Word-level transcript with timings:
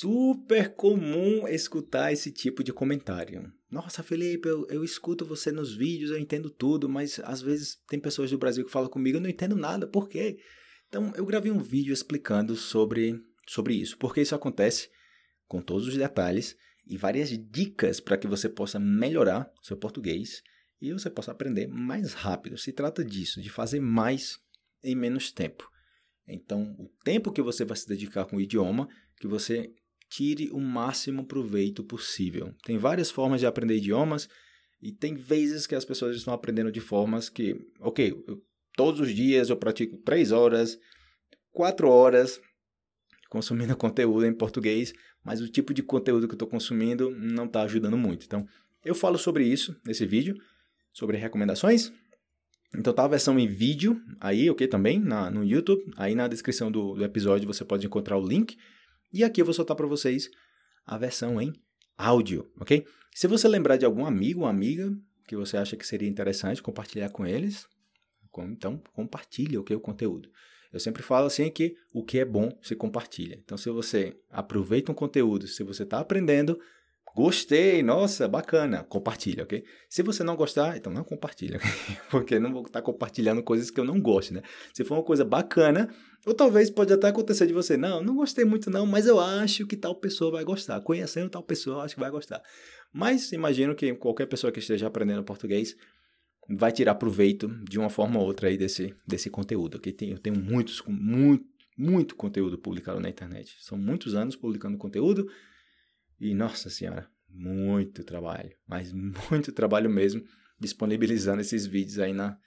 super 0.00 0.74
comum 0.74 1.46
escutar 1.46 2.10
esse 2.10 2.32
tipo 2.32 2.64
de 2.64 2.72
comentário. 2.72 3.52
Nossa, 3.70 4.02
Felipe, 4.02 4.48
eu, 4.48 4.66
eu 4.70 4.82
escuto 4.82 5.26
você 5.26 5.52
nos 5.52 5.76
vídeos, 5.76 6.10
eu 6.10 6.18
entendo 6.18 6.48
tudo, 6.48 6.88
mas 6.88 7.20
às 7.22 7.42
vezes 7.42 7.76
tem 7.86 8.00
pessoas 8.00 8.30
do 8.30 8.38
Brasil 8.38 8.64
que 8.64 8.72
falam 8.72 8.88
comigo, 8.88 9.18
eu 9.18 9.20
não 9.20 9.28
entendo 9.28 9.54
nada, 9.54 9.86
por 9.86 10.08
quê? 10.08 10.38
Então, 10.88 11.12
eu 11.14 11.26
gravei 11.26 11.52
um 11.52 11.58
vídeo 11.58 11.92
explicando 11.92 12.56
sobre, 12.56 13.20
sobre 13.46 13.74
isso, 13.74 13.98
porque 13.98 14.22
isso 14.22 14.34
acontece 14.34 14.88
com 15.46 15.60
todos 15.60 15.86
os 15.86 15.96
detalhes 15.96 16.56
e 16.86 16.96
várias 16.96 17.28
dicas 17.28 18.00
para 18.00 18.16
que 18.16 18.26
você 18.26 18.48
possa 18.48 18.78
melhorar 18.78 19.52
seu 19.62 19.76
português 19.76 20.42
e 20.80 20.94
você 20.94 21.10
possa 21.10 21.30
aprender 21.30 21.68
mais 21.68 22.14
rápido. 22.14 22.56
Se 22.56 22.72
trata 22.72 23.04
disso, 23.04 23.42
de 23.42 23.50
fazer 23.50 23.80
mais 23.80 24.38
em 24.82 24.94
menos 24.94 25.30
tempo. 25.30 25.70
Então, 26.26 26.74
o 26.78 26.88
tempo 27.04 27.30
que 27.30 27.42
você 27.42 27.66
vai 27.66 27.76
se 27.76 27.86
dedicar 27.86 28.24
com 28.24 28.36
o 28.36 28.40
idioma, 28.40 28.88
que 29.20 29.28
você 29.28 29.70
tire 30.10 30.50
o 30.50 30.60
máximo 30.60 31.24
proveito 31.24 31.84
possível. 31.84 32.52
Tem 32.64 32.76
várias 32.76 33.10
formas 33.10 33.40
de 33.40 33.46
aprender 33.46 33.76
idiomas 33.76 34.28
e 34.82 34.90
tem 34.90 35.14
vezes 35.14 35.66
que 35.66 35.74
as 35.74 35.84
pessoas 35.84 36.16
estão 36.16 36.34
aprendendo 36.34 36.72
de 36.72 36.80
formas 36.80 37.28
que, 37.28 37.56
ok, 37.78 38.22
eu, 38.26 38.42
todos 38.74 39.00
os 39.00 39.14
dias 39.14 39.48
eu 39.48 39.56
pratico 39.56 39.96
três 39.98 40.32
horas, 40.32 40.78
quatro 41.52 41.88
horas 41.88 42.40
consumindo 43.30 43.74
conteúdo 43.78 44.26
em 44.26 44.34
português, 44.34 44.92
mas 45.24 45.40
o 45.40 45.48
tipo 45.48 45.72
de 45.72 45.82
conteúdo 45.82 46.26
que 46.26 46.32
eu 46.32 46.36
estou 46.36 46.48
consumindo 46.48 47.10
não 47.10 47.44
está 47.44 47.62
ajudando 47.62 47.96
muito. 47.96 48.26
Então, 48.26 48.44
eu 48.84 48.94
falo 48.94 49.16
sobre 49.16 49.44
isso 49.44 49.78
nesse 49.86 50.04
vídeo, 50.04 50.34
sobre 50.92 51.16
recomendações. 51.16 51.92
Então 52.74 52.92
tá 52.92 53.04
a 53.04 53.08
versão 53.08 53.38
em 53.38 53.46
vídeo 53.46 54.00
aí, 54.20 54.48
ok? 54.48 54.66
Também 54.66 54.98
na, 54.98 55.30
no 55.30 55.44
YouTube. 55.44 55.82
Aí 55.96 56.14
na 56.14 56.26
descrição 56.28 56.70
do, 56.70 56.94
do 56.94 57.04
episódio 57.04 57.46
você 57.46 57.64
pode 57.64 57.86
encontrar 57.86 58.16
o 58.16 58.26
link. 58.26 58.56
E 59.12 59.24
aqui 59.24 59.40
eu 59.40 59.44
vou 59.44 59.54
soltar 59.54 59.76
para 59.76 59.86
vocês 59.86 60.30
a 60.86 60.96
versão 60.96 61.40
em 61.40 61.52
áudio, 61.96 62.50
ok? 62.60 62.84
Se 63.14 63.26
você 63.26 63.48
lembrar 63.48 63.76
de 63.76 63.84
algum 63.84 64.06
amigo 64.06 64.40
ou 64.40 64.46
amiga 64.46 64.90
que 65.26 65.36
você 65.36 65.56
acha 65.56 65.76
que 65.76 65.86
seria 65.86 66.08
interessante 66.08 66.62
compartilhar 66.62 67.10
com 67.10 67.26
eles, 67.26 67.66
então 68.48 68.82
compartilhe 68.92 69.58
ok, 69.58 69.76
o 69.76 69.80
conteúdo. 69.80 70.30
Eu 70.72 70.78
sempre 70.78 71.02
falo 71.02 71.26
assim 71.26 71.50
que 71.50 71.74
o 71.92 72.04
que 72.04 72.18
é 72.18 72.24
bom 72.24 72.56
se 72.62 72.76
compartilha. 72.76 73.36
Então, 73.42 73.58
se 73.58 73.68
você 73.70 74.16
aproveita 74.30 74.92
um 74.92 74.94
conteúdo, 74.94 75.48
se 75.48 75.64
você 75.64 75.82
está 75.82 75.98
aprendendo, 75.98 76.58
Gostei, 77.14 77.82
nossa, 77.82 78.28
bacana. 78.28 78.84
Compartilha, 78.84 79.42
ok? 79.42 79.64
Se 79.88 80.02
você 80.02 80.22
não 80.22 80.36
gostar, 80.36 80.76
então 80.76 80.92
não 80.92 81.02
compartilha, 81.02 81.56
okay? 81.56 81.70
porque 82.10 82.38
não 82.38 82.52
vou 82.52 82.62
estar 82.62 82.82
compartilhando 82.82 83.42
coisas 83.42 83.70
que 83.70 83.80
eu 83.80 83.84
não 83.84 84.00
gosto, 84.00 84.34
né? 84.34 84.42
Se 84.72 84.84
for 84.84 84.94
uma 84.94 85.02
coisa 85.02 85.24
bacana, 85.24 85.92
ou 86.24 86.34
talvez 86.34 86.70
pode 86.70 86.92
até 86.92 87.08
acontecer 87.08 87.46
de 87.46 87.52
você, 87.52 87.76
não, 87.76 88.02
não 88.02 88.14
gostei 88.14 88.44
muito 88.44 88.70
não, 88.70 88.86
mas 88.86 89.06
eu 89.06 89.18
acho 89.18 89.66
que 89.66 89.76
tal 89.76 89.94
pessoa 89.94 90.30
vai 90.30 90.44
gostar. 90.44 90.80
Conhecendo 90.82 91.30
tal 91.30 91.42
pessoa, 91.42 91.76
eu 91.76 91.80
acho 91.80 91.94
que 91.94 92.00
vai 92.00 92.10
gostar. 92.10 92.42
Mas 92.92 93.32
imagino 93.32 93.74
que 93.74 93.92
qualquer 93.94 94.26
pessoa 94.26 94.52
que 94.52 94.60
esteja 94.60 94.86
aprendendo 94.86 95.24
português 95.24 95.76
vai 96.48 96.72
tirar 96.72 96.94
proveito 96.96 97.48
de 97.64 97.78
uma 97.78 97.90
forma 97.90 98.18
ou 98.18 98.26
outra 98.26 98.48
aí 98.48 98.56
desse, 98.56 98.94
desse 99.06 99.30
conteúdo, 99.30 99.76
ok? 99.76 99.96
Eu 100.02 100.18
tenho 100.18 100.36
muitos, 100.36 100.82
muito, 100.86 101.44
muito 101.76 102.14
conteúdo 102.14 102.58
publicado 102.58 103.00
na 103.00 103.08
internet. 103.08 103.56
São 103.60 103.78
muitos 103.78 104.14
anos 104.14 104.36
publicando 104.36 104.78
conteúdo 104.78 105.26
e 106.20 106.34
nossa 106.34 106.68
senhora, 106.68 107.08
muito 107.28 108.04
trabalho, 108.04 108.54
mas 108.66 108.92
muito 109.30 109.52
trabalho 109.52 109.88
mesmo, 109.88 110.22
disponibilizando 110.58 111.40
esses 111.40 111.66
vídeos 111.66 111.98
aí 111.98 112.12
na, 112.12 112.38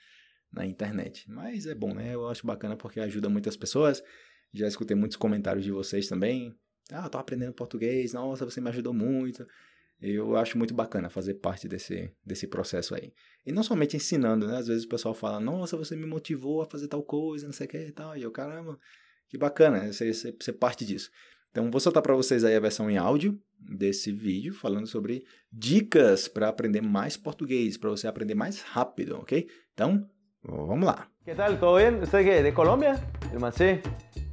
na 0.52 0.64
internet. 0.64 1.28
Mas 1.28 1.66
é 1.66 1.74
bom, 1.74 1.92
né? 1.92 2.14
Eu 2.14 2.28
acho 2.28 2.46
bacana 2.46 2.76
porque 2.76 3.00
ajuda 3.00 3.28
muitas 3.28 3.56
pessoas. 3.56 4.02
Já 4.52 4.68
escutei 4.68 4.96
muitos 4.96 5.16
comentários 5.16 5.64
de 5.64 5.72
vocês 5.72 6.06
também. 6.06 6.54
Ah, 6.92 7.08
tô 7.08 7.18
aprendendo 7.18 7.52
português, 7.52 8.12
nossa, 8.12 8.44
você 8.44 8.60
me 8.60 8.68
ajudou 8.68 8.94
muito. 8.94 9.44
Eu 10.00 10.36
acho 10.36 10.58
muito 10.58 10.74
bacana 10.74 11.08
fazer 11.08 11.34
parte 11.34 11.66
desse, 11.66 12.12
desse 12.24 12.46
processo 12.46 12.94
aí. 12.94 13.12
E 13.44 13.50
não 13.50 13.62
somente 13.62 13.96
ensinando, 13.96 14.46
né? 14.46 14.58
Às 14.58 14.68
vezes 14.68 14.84
o 14.84 14.88
pessoal 14.88 15.14
fala, 15.14 15.40
nossa, 15.40 15.76
você 15.76 15.96
me 15.96 16.06
motivou 16.06 16.62
a 16.62 16.66
fazer 16.66 16.88
tal 16.88 17.02
coisa, 17.02 17.46
não 17.46 17.52
sei 17.52 17.66
o 17.66 17.70
que 17.70 17.78
e 17.78 17.92
tal. 17.92 18.16
E 18.16 18.22
eu, 18.22 18.30
caramba, 18.30 18.78
que 19.28 19.38
bacana 19.38 19.92
ser, 19.92 20.12
ser 20.12 20.52
parte 20.52 20.84
disso. 20.84 21.10
Então, 21.50 21.70
vou 21.70 21.80
soltar 21.80 22.02
para 22.02 22.14
vocês 22.14 22.44
aí 22.44 22.54
a 22.54 22.60
versão 22.60 22.90
em 22.90 22.98
áudio 22.98 23.40
desse 23.68 24.12
vídeo, 24.12 24.54
falando 24.54 24.86
sobre 24.86 25.24
dicas 25.52 26.28
para 26.28 26.48
aprender 26.48 26.80
mais 26.80 27.16
português, 27.16 27.76
para 27.76 27.90
você 27.90 28.06
aprender 28.06 28.34
mais 28.34 28.60
rápido, 28.62 29.16
ok? 29.16 29.46
Então, 29.72 30.08
vamos 30.42 30.84
lá. 30.84 31.08
Que 31.24 31.34
tal? 31.34 31.58
¿Todo 31.58 31.76
bien? 31.76 32.02
¿Usted 32.02 32.22
qué? 32.22 32.42
¿De 32.42 32.52
Colômbia? 32.52 33.00
Irmã, 33.32 33.50
sí. 33.50 33.80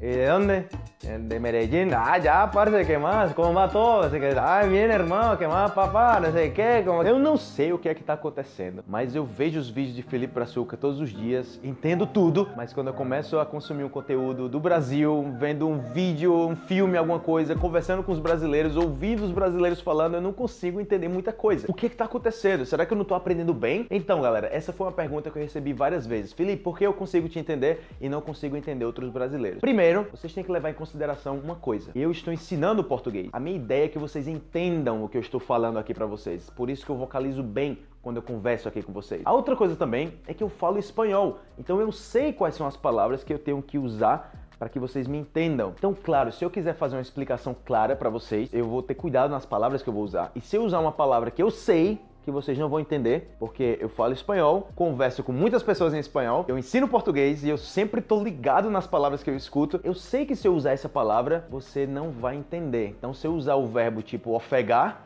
¿Y 0.01 0.07
de 0.07 0.27
dónde? 0.27 0.67
De 1.03 1.39
Medellín. 1.39 1.91
Ah, 1.95 2.19
ya, 2.19 2.51
parce, 2.51 2.85
¿qué 2.85 2.95
más? 2.95 3.33
¿Cómo 3.33 3.55
va 3.55 3.67
todo? 3.67 4.07
Que, 4.11 4.35
ah, 4.37 4.63
bien, 4.67 4.91
hermano, 4.91 5.35
¿qué 5.35 5.47
más, 5.47 5.71
papá? 5.71 6.19
Não 6.19 6.31
sei 6.31 6.51
que. 6.51 6.83
Como... 6.85 7.01
Eu 7.01 7.17
não 7.17 7.37
sei 7.37 7.73
o 7.73 7.79
que 7.79 7.89
é 7.89 7.95
que 7.95 8.03
tá 8.03 8.13
acontecendo, 8.13 8.83
mas 8.87 9.15
eu 9.15 9.25
vejo 9.25 9.59
os 9.59 9.67
vídeos 9.67 9.95
de 9.95 10.03
Felipe 10.03 10.35
Brazuca 10.35 10.77
todos 10.77 10.99
os 11.01 11.09
dias, 11.09 11.59
entendo 11.63 12.05
tudo, 12.05 12.49
mas 12.55 12.71
quando 12.71 12.89
eu 12.89 12.93
começo 12.93 13.39
a 13.39 13.45
consumir 13.47 13.83
um 13.83 13.89
conteúdo 13.89 14.47
do 14.47 14.59
Brasil, 14.59 15.33
vendo 15.39 15.67
um 15.67 15.79
vídeo, 15.79 16.35
um 16.35 16.55
filme, 16.55 16.95
alguma 16.95 17.19
coisa, 17.19 17.55
conversando 17.55 18.03
com 18.03 18.11
os 18.11 18.19
brasileiros, 18.19 18.77
ouvindo 18.77 19.23
os 19.23 19.31
brasileiros 19.31 19.81
falando, 19.81 20.15
eu 20.15 20.21
não 20.21 20.31
consigo 20.31 20.79
entender 20.79 21.07
muita 21.07 21.33
coisa. 21.33 21.65
O 21.67 21.73
que 21.73 21.87
é 21.87 21.89
que 21.89 21.95
tá 21.95 22.05
acontecendo? 22.05 22.63
Será 22.63 22.85
que 22.85 22.93
eu 22.93 22.97
não 22.97 23.05
tô 23.05 23.15
aprendendo 23.15 23.55
bem? 23.55 23.87
Então, 23.89 24.21
galera, 24.21 24.49
essa 24.53 24.71
foi 24.71 24.85
uma 24.85 24.93
pergunta 24.93 25.31
que 25.31 25.37
eu 25.39 25.41
recebi 25.41 25.73
várias 25.73 26.05
vezes. 26.05 26.31
Felipe, 26.31 26.61
por 26.61 26.77
que 26.77 26.85
eu 26.85 26.93
consigo 26.93 27.27
te 27.27 27.39
entender 27.39 27.81
e 27.99 28.07
não 28.07 28.21
consigo 28.21 28.55
entender 28.55 28.85
outros 28.85 29.09
brasileiros? 29.09 29.61
Primeiro, 29.61 30.05
vocês 30.11 30.31
têm 30.31 30.43
que 30.43 30.51
levar 30.51 30.69
em 30.69 30.73
consideração 30.73 30.90
uma 31.31 31.55
coisa. 31.55 31.91
Eu 31.95 32.11
estou 32.11 32.33
ensinando 32.33 32.83
português. 32.83 33.29
A 33.33 33.39
minha 33.39 33.55
ideia 33.55 33.85
é 33.85 33.87
que 33.87 33.99
vocês 33.99 34.27
entendam 34.27 35.03
o 35.03 35.09
que 35.09 35.17
eu 35.17 35.21
estou 35.21 35.39
falando 35.39 35.77
aqui 35.77 35.93
para 35.93 36.05
vocês. 36.05 36.49
Por 36.49 36.69
isso 36.69 36.85
que 36.85 36.91
eu 36.91 36.95
vocalizo 36.95 37.43
bem 37.43 37.77
quando 38.01 38.17
eu 38.17 38.23
converso 38.23 38.67
aqui 38.67 38.81
com 38.81 38.91
vocês. 38.91 39.21
A 39.25 39.33
outra 39.33 39.55
coisa 39.55 39.75
também 39.75 40.13
é 40.27 40.33
que 40.33 40.43
eu 40.43 40.49
falo 40.49 40.77
espanhol. 40.77 41.39
Então 41.57 41.79
eu 41.79 41.91
sei 41.91 42.33
quais 42.33 42.55
são 42.55 42.67
as 42.67 42.75
palavras 42.75 43.23
que 43.23 43.33
eu 43.33 43.39
tenho 43.39 43.61
que 43.61 43.77
usar 43.77 44.33
para 44.57 44.69
que 44.69 44.77
vocês 44.77 45.07
me 45.07 45.17
entendam. 45.17 45.73
Então, 45.75 45.91
claro, 45.91 46.31
se 46.31 46.45
eu 46.45 46.49
quiser 46.49 46.75
fazer 46.75 46.95
uma 46.95 47.01
explicação 47.01 47.55
clara 47.65 47.95
para 47.95 48.11
vocês, 48.11 48.53
eu 48.53 48.67
vou 48.67 48.83
ter 48.83 48.93
cuidado 48.93 49.31
nas 49.31 49.43
palavras 49.43 49.81
que 49.81 49.89
eu 49.89 49.93
vou 49.93 50.03
usar. 50.03 50.31
E 50.35 50.39
se 50.39 50.55
eu 50.55 50.63
usar 50.63 50.79
uma 50.79 50.91
palavra 50.91 51.31
que 51.31 51.41
eu 51.41 51.49
sei, 51.49 51.99
que 52.23 52.31
vocês 52.31 52.57
não 52.57 52.69
vão 52.69 52.79
entender, 52.79 53.35
porque 53.39 53.77
eu 53.81 53.89
falo 53.89 54.13
espanhol, 54.13 54.69
converso 54.75 55.23
com 55.23 55.31
muitas 55.31 55.63
pessoas 55.63 55.93
em 55.93 55.99
espanhol, 55.99 56.45
eu 56.47 56.57
ensino 56.57 56.87
português 56.87 57.43
e 57.43 57.49
eu 57.49 57.57
sempre 57.57 58.01
tô 58.01 58.23
ligado 58.23 58.69
nas 58.69 58.85
palavras 58.85 59.23
que 59.23 59.29
eu 59.29 59.35
escuto. 59.35 59.79
Eu 59.83 59.93
sei 59.93 60.25
que 60.25 60.35
se 60.35 60.47
eu 60.47 60.53
usar 60.53 60.71
essa 60.71 60.87
palavra, 60.87 61.45
você 61.49 61.87
não 61.87 62.11
vai 62.11 62.35
entender. 62.35 62.95
Então, 62.97 63.13
se 63.13 63.25
eu 63.25 63.33
usar 63.33 63.55
o 63.55 63.65
verbo 63.67 64.01
tipo 64.01 64.35
ofegar, 64.35 65.03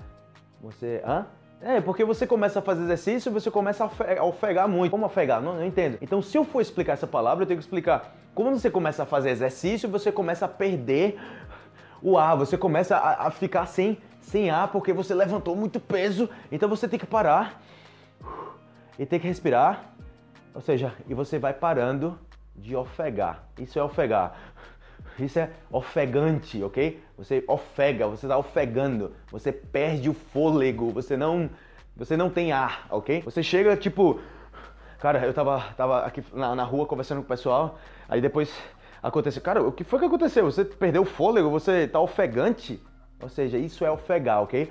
você. 0.61 1.01
Hã? 1.05 1.25
É, 1.61 1.79
porque 1.79 2.03
você 2.03 2.27
começa 2.27 2.59
a 2.59 2.61
fazer 2.61 2.83
exercício 2.83 3.31
você 3.31 3.49
começa 3.49 3.89
a 4.19 4.23
ofegar 4.25 4.67
muito. 4.67 4.91
Como 4.91 5.05
ofegar? 5.05 5.41
Não, 5.41 5.55
não 5.55 5.65
entendo. 5.65 5.97
Então, 6.01 6.21
se 6.21 6.37
eu 6.37 6.43
for 6.43 6.61
explicar 6.61 6.93
essa 6.93 7.07
palavra, 7.07 7.43
eu 7.43 7.47
tenho 7.47 7.57
que 7.57 7.65
explicar. 7.65 8.13
Como 8.35 8.51
você 8.51 8.69
começa 8.69 9.03
a 9.03 9.05
fazer 9.05 9.29
exercício, 9.29 9.89
você 9.89 10.11
começa 10.11 10.45
a 10.45 10.49
perder 10.49 11.17
o 12.01 12.17
ar, 12.17 12.35
você 12.35 12.57
começa 12.57 12.97
a, 12.97 13.27
a 13.27 13.31
ficar 13.31 13.65
sem 13.65 13.97
sem 14.25 14.49
ar 14.49 14.67
porque 14.69 14.91
você 14.91 15.13
levantou 15.13 15.55
muito 15.55 15.79
peso, 15.79 16.29
então 16.51 16.67
você 16.67 16.87
tem 16.87 16.99
que 16.99 17.05
parar 17.05 17.61
e 18.97 19.05
tem 19.05 19.19
que 19.19 19.27
respirar. 19.27 19.93
Ou 20.53 20.61
seja, 20.61 20.93
e 21.07 21.13
você 21.13 21.37
vai 21.37 21.53
parando 21.53 22.17
de 22.55 22.75
ofegar. 22.75 23.43
Isso 23.59 23.77
é 23.77 23.83
ofegar. 23.83 24.35
Isso 25.19 25.39
é 25.39 25.49
ofegante, 25.71 26.61
ok? 26.63 27.01
Você 27.17 27.43
ofega, 27.47 28.07
você 28.07 28.25
está 28.25 28.37
ofegando, 28.37 29.13
você 29.31 29.51
perde 29.51 30.09
o 30.09 30.13
fôlego, 30.13 30.89
você 30.91 31.15
não, 31.15 31.49
você 31.95 32.17
não 32.17 32.29
tem 32.29 32.51
ar, 32.51 32.87
ok? 32.89 33.21
Você 33.21 33.41
chega 33.41 33.77
tipo, 33.77 34.19
cara, 34.99 35.25
eu 35.25 35.33
tava, 35.33 35.61
tava 35.77 36.05
aqui 36.05 36.23
na, 36.33 36.55
na 36.55 36.63
rua 36.63 36.85
conversando 36.85 37.19
com 37.19 37.25
o 37.25 37.27
pessoal, 37.27 37.79
aí 38.09 38.19
depois 38.19 38.53
aconteceu, 39.01 39.41
cara, 39.41 39.61
o 39.61 39.71
que 39.71 39.85
foi 39.85 39.99
que 39.99 40.05
aconteceu? 40.05 40.45
Você 40.45 40.65
perdeu 40.65 41.03
o 41.03 41.05
fôlego, 41.05 41.49
você 41.49 41.87
tá 41.87 41.99
ofegante? 41.99 42.81
Ou 43.21 43.29
seja, 43.29 43.57
isso 43.57 43.85
é 43.85 43.91
ofegar, 43.91 44.41
ok? 44.41 44.69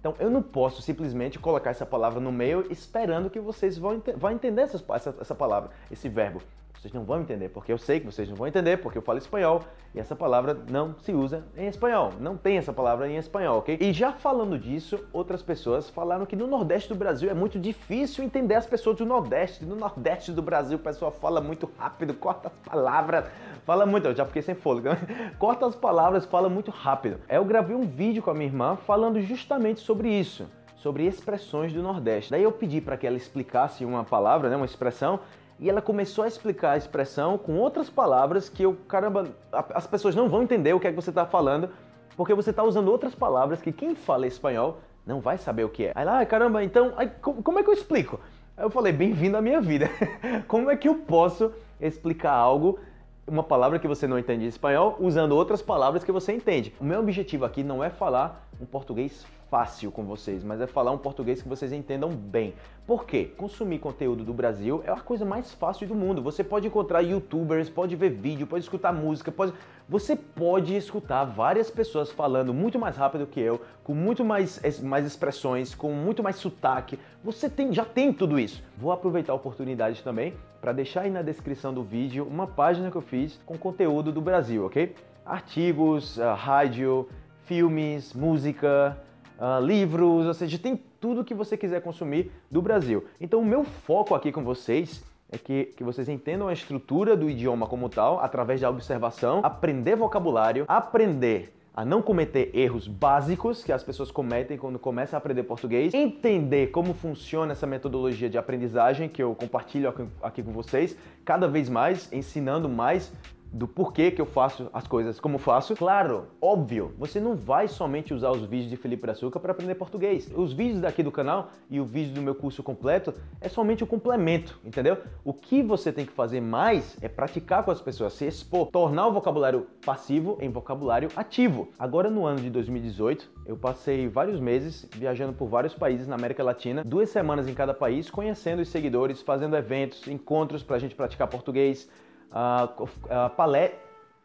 Então 0.00 0.14
eu 0.18 0.30
não 0.30 0.42
posso 0.42 0.82
simplesmente 0.82 1.38
colocar 1.38 1.70
essa 1.70 1.84
palavra 1.84 2.20
no 2.20 2.30
meio 2.30 2.66
esperando 2.70 3.28
que 3.28 3.40
vocês 3.40 3.76
vão, 3.76 4.02
vão 4.16 4.30
entender 4.30 4.62
essa, 4.62 4.82
essa, 4.94 5.14
essa 5.20 5.34
palavra, 5.34 5.70
esse 5.90 6.08
verbo. 6.08 6.40
Vocês 6.86 6.94
não 6.94 7.04
vão 7.04 7.20
entender, 7.20 7.48
porque 7.48 7.72
eu 7.72 7.78
sei 7.78 7.98
que 7.98 8.06
vocês 8.06 8.28
não 8.28 8.36
vão 8.36 8.46
entender, 8.46 8.76
porque 8.76 8.96
eu 8.96 9.02
falo 9.02 9.18
espanhol 9.18 9.60
e 9.92 9.98
essa 9.98 10.14
palavra 10.14 10.56
não 10.70 10.94
se 11.00 11.12
usa 11.12 11.42
em 11.56 11.66
espanhol. 11.66 12.12
Não 12.20 12.36
tem 12.36 12.58
essa 12.58 12.72
palavra 12.72 13.08
em 13.08 13.16
espanhol, 13.16 13.58
ok? 13.58 13.76
E 13.80 13.92
já 13.92 14.12
falando 14.12 14.56
disso, 14.56 15.00
outras 15.12 15.42
pessoas 15.42 15.90
falaram 15.90 16.24
que 16.24 16.36
no 16.36 16.46
Nordeste 16.46 16.88
do 16.88 16.94
Brasil 16.94 17.28
é 17.28 17.34
muito 17.34 17.58
difícil 17.58 18.22
entender 18.22 18.54
as 18.54 18.66
pessoas 18.66 18.98
do 18.98 19.04
Nordeste. 19.04 19.64
No 19.64 19.74
Nordeste 19.74 20.30
do 20.30 20.40
Brasil 20.40 20.76
o 20.76 20.80
pessoal 20.80 21.10
fala 21.10 21.40
muito 21.40 21.68
rápido, 21.76 22.14
corta 22.14 22.52
as 22.54 22.58
palavras, 22.60 23.24
fala 23.64 23.84
muito. 23.84 24.06
Eu 24.06 24.14
já 24.14 24.24
fiquei 24.24 24.42
sem 24.42 24.54
fôlego. 24.54 24.90
corta 25.40 25.66
as 25.66 25.74
palavras, 25.74 26.24
fala 26.24 26.48
muito 26.48 26.70
rápido. 26.70 27.18
Eu 27.28 27.44
gravei 27.44 27.74
um 27.74 27.84
vídeo 27.84 28.22
com 28.22 28.30
a 28.30 28.34
minha 28.34 28.46
irmã 28.46 28.76
falando 28.76 29.20
justamente 29.20 29.80
sobre 29.80 30.08
isso 30.08 30.46
sobre 30.76 31.04
expressões 31.04 31.72
do 31.72 31.82
Nordeste. 31.82 32.30
Daí 32.30 32.44
eu 32.44 32.52
pedi 32.52 32.80
para 32.80 32.96
que 32.96 33.04
ela 33.04 33.16
explicasse 33.16 33.84
uma 33.84 34.04
palavra, 34.04 34.48
né, 34.48 34.54
uma 34.54 34.66
expressão, 34.66 35.18
e 35.58 35.70
ela 35.70 35.80
começou 35.80 36.24
a 36.24 36.28
explicar 36.28 36.72
a 36.72 36.76
expressão 36.76 37.38
com 37.38 37.56
outras 37.56 37.88
palavras 37.88 38.48
que 38.48 38.62
eu, 38.62 38.76
caramba, 38.86 39.28
as 39.52 39.86
pessoas 39.86 40.14
não 40.14 40.28
vão 40.28 40.42
entender 40.42 40.74
o 40.74 40.80
que 40.80 40.86
é 40.86 40.90
que 40.90 40.96
você 40.96 41.10
está 41.10 41.24
falando. 41.24 41.70
Porque 42.16 42.34
você 42.34 42.50
está 42.50 42.62
usando 42.62 42.88
outras 42.88 43.14
palavras 43.14 43.60
que 43.60 43.70
quem 43.70 43.94
fala 43.94 44.26
espanhol 44.26 44.80
não 45.06 45.20
vai 45.20 45.36
saber 45.36 45.64
o 45.64 45.68
que 45.68 45.86
é. 45.86 45.92
Aí 45.94 46.04
lá, 46.04 46.20
ah, 46.20 46.26
caramba, 46.26 46.64
então, 46.64 46.92
aí, 46.96 47.10
como 47.20 47.58
é 47.58 47.62
que 47.62 47.68
eu 47.68 47.74
explico? 47.74 48.18
Aí 48.56 48.64
eu 48.64 48.70
falei, 48.70 48.92
bem-vindo 48.92 49.36
à 49.36 49.42
minha 49.42 49.60
vida. 49.60 49.90
como 50.48 50.70
é 50.70 50.76
que 50.76 50.88
eu 50.88 50.94
posso 50.94 51.52
explicar 51.80 52.32
algo 52.32 52.78
uma 53.26 53.42
palavra 53.42 53.78
que 53.78 53.88
você 53.88 54.06
não 54.06 54.18
entende 54.18 54.44
em 54.44 54.48
espanhol 54.48 54.96
usando 55.00 55.32
outras 55.32 55.60
palavras 55.60 56.04
que 56.04 56.12
você 56.12 56.32
entende. 56.32 56.72
O 56.80 56.84
meu 56.84 57.00
objetivo 57.00 57.44
aqui 57.44 57.64
não 57.64 57.82
é 57.82 57.90
falar 57.90 58.45
um 58.60 58.66
português 58.66 59.26
fácil 59.50 59.92
com 59.92 60.04
vocês, 60.04 60.42
mas 60.42 60.60
é 60.60 60.66
falar 60.66 60.90
um 60.90 60.98
português 60.98 61.40
que 61.40 61.48
vocês 61.48 61.72
entendam 61.72 62.10
bem. 62.10 62.54
Por 62.86 63.04
quê? 63.04 63.30
Consumir 63.36 63.78
conteúdo 63.78 64.24
do 64.24 64.34
Brasil 64.34 64.82
é 64.84 64.90
a 64.90 64.96
coisa 64.96 65.24
mais 65.24 65.52
fácil 65.52 65.86
do 65.86 65.94
mundo. 65.94 66.22
Você 66.22 66.42
pode 66.42 66.66
encontrar 66.66 67.00
youtubers, 67.00 67.70
pode 67.70 67.94
ver 67.94 68.10
vídeo, 68.10 68.46
pode 68.46 68.64
escutar 68.64 68.92
música, 68.92 69.30
pode... 69.30 69.52
você 69.88 70.16
pode 70.16 70.76
escutar 70.76 71.24
várias 71.24 71.70
pessoas 71.70 72.10
falando 72.10 72.52
muito 72.52 72.78
mais 72.78 72.96
rápido 72.96 73.26
que 73.26 73.40
eu, 73.40 73.60
com 73.84 73.94
muito 73.94 74.24
mais, 74.24 74.60
mais 74.80 75.06
expressões, 75.06 75.74
com 75.74 75.92
muito 75.92 76.22
mais 76.22 76.36
sotaque. 76.36 76.98
Você 77.22 77.48
tem, 77.48 77.72
já 77.72 77.84
tem 77.84 78.12
tudo 78.12 78.38
isso. 78.38 78.62
Vou 78.76 78.90
aproveitar 78.90 79.32
a 79.32 79.36
oportunidade 79.36 80.02
também 80.02 80.34
para 80.60 80.72
deixar 80.72 81.02
aí 81.02 81.10
na 81.10 81.22
descrição 81.22 81.72
do 81.72 81.82
vídeo 81.82 82.26
uma 82.28 82.46
página 82.46 82.90
que 82.90 82.96
eu 82.96 83.02
fiz 83.02 83.38
com 83.46 83.56
conteúdo 83.56 84.10
do 84.10 84.20
Brasil, 84.20 84.66
ok? 84.66 84.94
Artigos, 85.24 86.18
uh, 86.18 86.34
rádio, 86.34 87.08
filmes, 87.46 88.12
música, 88.12 88.96
uh, 89.38 89.64
livros, 89.64 90.26
ou 90.26 90.34
seja, 90.34 90.58
tem 90.58 90.76
tudo 91.00 91.24
que 91.24 91.34
você 91.34 91.56
quiser 91.56 91.80
consumir 91.80 92.30
do 92.50 92.60
Brasil. 92.60 93.04
Então, 93.20 93.40
o 93.40 93.44
meu 93.44 93.64
foco 93.64 94.14
aqui 94.14 94.30
com 94.30 94.44
vocês 94.44 95.02
é 95.30 95.38
que, 95.38 95.64
que 95.76 95.82
vocês 95.82 96.08
entendam 96.08 96.48
a 96.48 96.52
estrutura 96.52 97.16
do 97.16 97.28
idioma 97.30 97.66
como 97.66 97.88
tal, 97.88 98.20
através 98.20 98.60
da 98.60 98.70
observação, 98.70 99.40
aprender 99.42 99.96
vocabulário, 99.96 100.64
aprender 100.68 101.52
a 101.74 101.84
não 101.84 102.00
cometer 102.00 102.50
erros 102.54 102.88
básicos 102.88 103.62
que 103.62 103.70
as 103.70 103.84
pessoas 103.84 104.10
cometem 104.10 104.56
quando 104.56 104.78
começam 104.78 105.16
a 105.16 105.18
aprender 105.18 105.42
português, 105.42 105.92
entender 105.92 106.68
como 106.68 106.94
funciona 106.94 107.52
essa 107.52 107.66
metodologia 107.66 108.30
de 108.30 108.38
aprendizagem 108.38 109.10
que 109.10 109.22
eu 109.22 109.34
compartilho 109.34 109.92
aqui 110.22 110.42
com 110.42 110.52
vocês, 110.52 110.96
cada 111.22 111.46
vez 111.46 111.68
mais 111.68 112.10
ensinando 112.10 112.66
mais 112.66 113.12
do 113.52 113.66
porquê 113.66 114.10
que 114.10 114.20
eu 114.20 114.26
faço 114.26 114.68
as 114.72 114.86
coisas 114.86 115.20
como 115.20 115.38
faço. 115.38 115.74
Claro, 115.74 116.26
óbvio, 116.40 116.92
você 116.98 117.20
não 117.20 117.34
vai 117.34 117.68
somente 117.68 118.12
usar 118.12 118.30
os 118.30 118.44
vídeos 118.44 118.70
de 118.70 118.76
Felipe 118.76 119.08
Açúcar 119.08 119.40
para 119.40 119.52
aprender 119.52 119.74
português. 119.74 120.30
Os 120.34 120.52
vídeos 120.52 120.80
daqui 120.80 121.02
do 121.02 121.12
canal 121.12 121.50
e 121.70 121.80
o 121.80 121.84
vídeo 121.84 122.14
do 122.14 122.22
meu 122.22 122.34
curso 122.34 122.62
completo 122.62 123.14
é 123.40 123.48
somente 123.48 123.82
o 123.82 123.86
complemento, 123.86 124.58
entendeu? 124.64 124.98
O 125.24 125.32
que 125.32 125.62
você 125.62 125.92
tem 125.92 126.04
que 126.04 126.12
fazer 126.12 126.40
mais 126.40 126.96
é 127.02 127.08
praticar 127.08 127.64
com 127.64 127.70
as 127.70 127.80
pessoas, 127.80 128.12
se 128.12 128.26
expor, 128.26 128.68
tornar 128.68 129.06
o 129.06 129.12
vocabulário 129.12 129.66
passivo 129.84 130.38
em 130.40 130.50
vocabulário 130.50 131.08
ativo. 131.16 131.68
Agora 131.78 132.10
no 132.10 132.26
ano 132.26 132.40
de 132.40 132.50
2018, 132.50 133.30
eu 133.46 133.56
passei 133.56 134.08
vários 134.08 134.40
meses 134.40 134.88
viajando 134.94 135.32
por 135.32 135.48
vários 135.48 135.74
países 135.74 136.06
na 136.06 136.16
América 136.16 136.42
Latina, 136.42 136.82
duas 136.84 137.08
semanas 137.10 137.48
em 137.48 137.54
cada 137.54 137.72
país, 137.72 138.10
conhecendo 138.10 138.62
os 138.62 138.68
seguidores, 138.68 139.22
fazendo 139.22 139.56
eventos, 139.56 140.06
encontros 140.08 140.62
para 140.62 140.76
a 140.76 140.78
gente 140.78 140.94
praticar 140.94 141.28
português, 141.28 141.88
uh. 142.30 143.76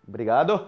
Obrigado. 0.07 0.67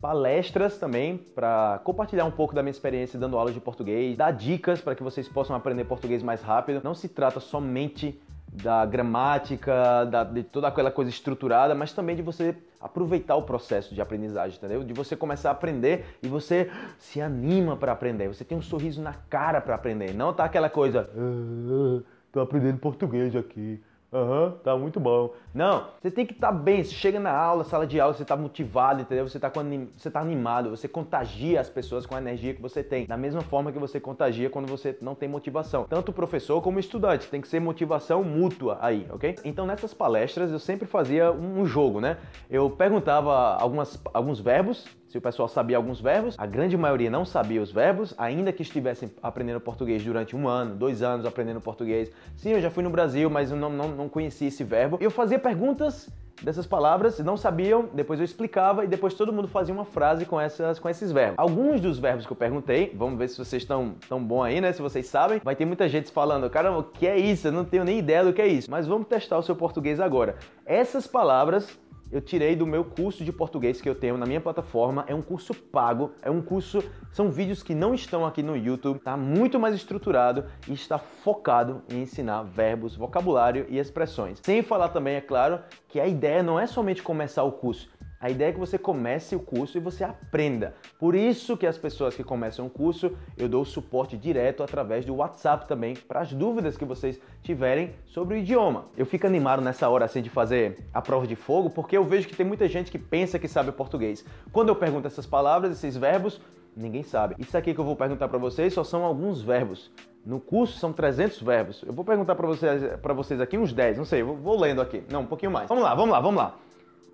Palestras 0.00 0.78
também 0.78 1.16
para 1.16 1.80
compartilhar 1.82 2.24
um 2.26 2.30
pouco 2.30 2.54
da 2.54 2.62
minha 2.62 2.70
experiência 2.70 3.18
dando 3.18 3.38
aulas 3.38 3.54
de 3.54 3.60
português, 3.60 4.16
dar 4.16 4.30
dicas 4.30 4.80
para 4.80 4.94
que 4.94 5.02
vocês 5.02 5.26
possam 5.26 5.56
aprender 5.56 5.84
português 5.84 6.22
mais 6.22 6.42
rápido. 6.42 6.82
Não 6.84 6.94
se 6.94 7.08
trata 7.08 7.40
somente 7.40 8.20
da 8.52 8.84
gramática, 8.86 10.04
da, 10.04 10.22
de 10.22 10.42
toda 10.42 10.68
aquela 10.68 10.90
coisa 10.90 11.10
estruturada, 11.10 11.74
mas 11.74 11.92
também 11.92 12.14
de 12.14 12.22
você 12.22 12.56
aproveitar 12.80 13.36
o 13.36 13.42
processo 13.42 13.94
de 13.94 14.00
aprendizagem, 14.00 14.56
entendeu? 14.56 14.84
De 14.84 14.92
você 14.92 15.16
começar 15.16 15.48
a 15.48 15.52
aprender 15.52 16.04
e 16.22 16.28
você 16.28 16.70
se 16.98 17.20
anima 17.20 17.76
para 17.76 17.92
aprender, 17.92 18.28
você 18.28 18.44
tem 18.44 18.56
um 18.56 18.62
sorriso 18.62 19.02
na 19.02 19.14
cara 19.14 19.60
para 19.60 19.74
aprender, 19.74 20.14
não 20.14 20.32
tá 20.32 20.44
aquela 20.44 20.70
coisa, 20.70 21.10
ah, 21.16 22.02
tô 22.32 22.40
aprendendo 22.40 22.78
português 22.78 23.34
aqui. 23.34 23.82
Aham, 24.12 24.44
uhum, 24.44 24.50
tá 24.62 24.76
muito 24.76 25.00
bom. 25.00 25.32
Não, 25.52 25.88
você 26.00 26.10
tem 26.10 26.24
que 26.24 26.32
estar 26.32 26.48
tá 26.48 26.52
bem. 26.52 26.82
Você 26.82 26.92
chega 26.92 27.18
na 27.18 27.32
aula, 27.32 27.64
sala 27.64 27.86
de 27.86 27.98
aula, 27.98 28.14
você 28.14 28.24
tá 28.24 28.36
motivado, 28.36 29.00
entendeu? 29.00 29.28
Você 29.28 29.38
tá, 29.38 29.50
com, 29.50 29.88
você 29.96 30.10
tá 30.10 30.20
animado, 30.20 30.70
você 30.70 30.86
contagia 30.86 31.60
as 31.60 31.68
pessoas 31.68 32.06
com 32.06 32.14
a 32.14 32.18
energia 32.18 32.54
que 32.54 32.62
você 32.62 32.82
tem. 32.82 33.06
Da 33.06 33.16
mesma 33.16 33.42
forma 33.42 33.72
que 33.72 33.78
você 33.78 33.98
contagia 33.98 34.48
quando 34.48 34.68
você 34.68 34.96
não 35.00 35.14
tem 35.14 35.28
motivação. 35.28 35.84
Tanto 35.88 36.10
o 36.10 36.12
professor 36.12 36.62
como 36.62 36.76
o 36.76 36.80
estudante. 36.80 37.28
Tem 37.28 37.40
que 37.40 37.48
ser 37.48 37.60
motivação 37.60 38.22
mútua 38.22 38.78
aí, 38.80 39.06
ok? 39.10 39.36
Então 39.44 39.66
nessas 39.66 39.92
palestras 39.92 40.52
eu 40.52 40.58
sempre 40.58 40.86
fazia 40.86 41.32
um 41.32 41.66
jogo, 41.66 42.00
né? 42.00 42.16
Eu 42.48 42.70
perguntava 42.70 43.56
algumas, 43.56 44.00
alguns 44.14 44.38
verbos 44.38 44.86
se 45.16 45.18
o 45.18 45.22
pessoal 45.22 45.48
sabia 45.48 45.78
alguns 45.78 45.98
verbos, 45.98 46.34
a 46.36 46.44
grande 46.44 46.76
maioria 46.76 47.08
não 47.08 47.24
sabia 47.24 47.62
os 47.62 47.72
verbos, 47.72 48.14
ainda 48.18 48.52
que 48.52 48.60
estivessem 48.60 49.10
aprendendo 49.22 49.58
português 49.58 50.04
durante 50.04 50.36
um 50.36 50.46
ano, 50.46 50.74
dois 50.74 51.02
anos 51.02 51.24
aprendendo 51.24 51.58
português. 51.58 52.12
Sim, 52.36 52.50
eu 52.50 52.60
já 52.60 52.70
fui 52.70 52.84
no 52.84 52.90
Brasil, 52.90 53.30
mas 53.30 53.50
eu 53.50 53.56
não, 53.56 53.70
não, 53.70 53.88
não 53.88 54.08
conhecia 54.10 54.48
esse 54.48 54.62
verbo. 54.62 54.98
Eu 55.00 55.10
fazia 55.10 55.38
perguntas 55.38 56.10
dessas 56.42 56.66
palavras, 56.66 57.18
não 57.20 57.34
sabiam, 57.34 57.88
depois 57.94 58.20
eu 58.20 58.24
explicava 58.26 58.84
e 58.84 58.86
depois 58.86 59.14
todo 59.14 59.32
mundo 59.32 59.48
fazia 59.48 59.72
uma 59.72 59.86
frase 59.86 60.26
com, 60.26 60.38
essas, 60.38 60.78
com 60.78 60.86
esses 60.86 61.10
verbos. 61.10 61.38
Alguns 61.38 61.80
dos 61.80 61.98
verbos 61.98 62.26
que 62.26 62.32
eu 62.32 62.36
perguntei, 62.36 62.92
vamos 62.94 63.18
ver 63.18 63.28
se 63.28 63.38
vocês 63.38 63.62
estão 63.62 63.94
tão 64.06 64.22
bom 64.22 64.42
aí, 64.42 64.60
né? 64.60 64.70
Se 64.70 64.82
vocês 64.82 65.06
sabem, 65.06 65.40
vai 65.42 65.56
ter 65.56 65.64
muita 65.64 65.88
gente 65.88 66.12
falando, 66.12 66.50
caramba, 66.50 66.80
o 66.80 66.84
que 66.84 67.06
é 67.06 67.16
isso? 67.16 67.48
Eu 67.48 67.52
não 67.52 67.64
tenho 67.64 67.84
nem 67.84 67.98
ideia 67.98 68.22
do 68.22 68.34
que 68.34 68.42
é 68.42 68.46
isso. 68.46 68.70
Mas 68.70 68.86
vamos 68.86 69.08
testar 69.08 69.38
o 69.38 69.42
seu 69.42 69.56
português 69.56 69.98
agora. 69.98 70.36
Essas 70.66 71.06
palavras 71.06 71.78
eu 72.10 72.20
tirei 72.20 72.54
do 72.54 72.66
meu 72.66 72.84
curso 72.84 73.24
de 73.24 73.32
português 73.32 73.80
que 73.80 73.88
eu 73.88 73.94
tenho 73.94 74.16
na 74.16 74.26
minha 74.26 74.40
plataforma. 74.40 75.04
É 75.08 75.14
um 75.14 75.22
curso 75.22 75.54
pago, 75.54 76.12
é 76.22 76.30
um 76.30 76.40
curso, 76.40 76.82
são 77.10 77.30
vídeos 77.30 77.62
que 77.62 77.74
não 77.74 77.94
estão 77.94 78.24
aqui 78.24 78.42
no 78.42 78.56
YouTube, 78.56 79.00
tá 79.00 79.16
muito 79.16 79.58
mais 79.58 79.74
estruturado 79.74 80.44
e 80.68 80.72
está 80.72 80.98
focado 80.98 81.82
em 81.90 82.02
ensinar 82.02 82.42
verbos, 82.42 82.96
vocabulário 82.96 83.66
e 83.68 83.78
expressões. 83.78 84.40
Sem 84.42 84.62
falar 84.62 84.90
também, 84.90 85.16
é 85.16 85.20
claro, 85.20 85.60
que 85.88 85.98
a 85.98 86.06
ideia 86.06 86.42
não 86.42 86.58
é 86.58 86.66
somente 86.66 87.02
começar 87.02 87.42
o 87.42 87.52
curso, 87.52 87.88
a 88.20 88.30
ideia 88.30 88.48
é 88.48 88.52
que 88.52 88.58
você 88.58 88.78
comece 88.78 89.36
o 89.36 89.40
curso 89.40 89.76
e 89.76 89.80
você 89.80 90.02
aprenda. 90.02 90.74
Por 90.98 91.14
isso 91.14 91.56
que 91.56 91.66
as 91.66 91.76
pessoas 91.76 92.14
que 92.14 92.24
começam 92.24 92.66
o 92.66 92.70
curso, 92.70 93.16
eu 93.36 93.48
dou 93.48 93.64
suporte 93.64 94.16
direto 94.16 94.62
através 94.62 95.04
do 95.04 95.14
WhatsApp 95.16 95.68
também 95.68 95.94
para 95.94 96.20
as 96.20 96.32
dúvidas 96.32 96.76
que 96.76 96.84
vocês 96.84 97.20
tiverem 97.42 97.94
sobre 98.06 98.36
o 98.36 98.38
idioma. 98.38 98.86
Eu 98.96 99.04
fico 99.04 99.26
animado 99.26 99.60
nessa 99.60 99.88
hora 99.88 100.06
assim 100.06 100.22
de 100.22 100.30
fazer 100.30 100.86
a 100.92 101.02
prova 101.02 101.26
de 101.26 101.36
fogo, 101.36 101.70
porque 101.70 101.96
eu 101.96 102.04
vejo 102.04 102.26
que 102.26 102.36
tem 102.36 102.46
muita 102.46 102.66
gente 102.68 102.90
que 102.90 102.98
pensa 102.98 103.38
que 103.38 103.48
sabe 103.48 103.70
português. 103.72 104.24
Quando 104.50 104.70
eu 104.70 104.76
pergunto 104.76 105.06
essas 105.06 105.26
palavras, 105.26 105.72
esses 105.72 105.96
verbos, 105.96 106.40
ninguém 106.74 107.02
sabe. 107.02 107.34
Isso 107.38 107.56
aqui 107.56 107.74
que 107.74 107.80
eu 107.80 107.84
vou 107.84 107.96
perguntar 107.96 108.28
para 108.28 108.38
vocês 108.38 108.72
só 108.72 108.82
são 108.82 109.04
alguns 109.04 109.42
verbos. 109.42 109.90
No 110.24 110.40
curso 110.40 110.78
são 110.78 110.92
300 110.92 111.40
verbos. 111.42 111.84
Eu 111.86 111.92
vou 111.92 112.04
perguntar 112.04 112.34
para 112.34 112.46
vocês, 112.46 112.82
vocês 113.14 113.40
aqui 113.40 113.56
uns 113.56 113.72
10, 113.72 113.98
não 113.98 114.04
sei, 114.04 114.22
vou, 114.22 114.36
vou 114.36 114.58
lendo 114.58 114.80
aqui. 114.80 115.04
Não, 115.10 115.20
um 115.20 115.26
pouquinho 115.26 115.52
mais. 115.52 115.68
Vamos 115.68 115.84
lá, 115.84 115.94
vamos 115.94 116.10
lá, 116.10 116.20
vamos 116.20 116.36
lá. 116.36 116.56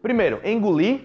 Primeiro, 0.03 0.41
engolir, 0.45 1.03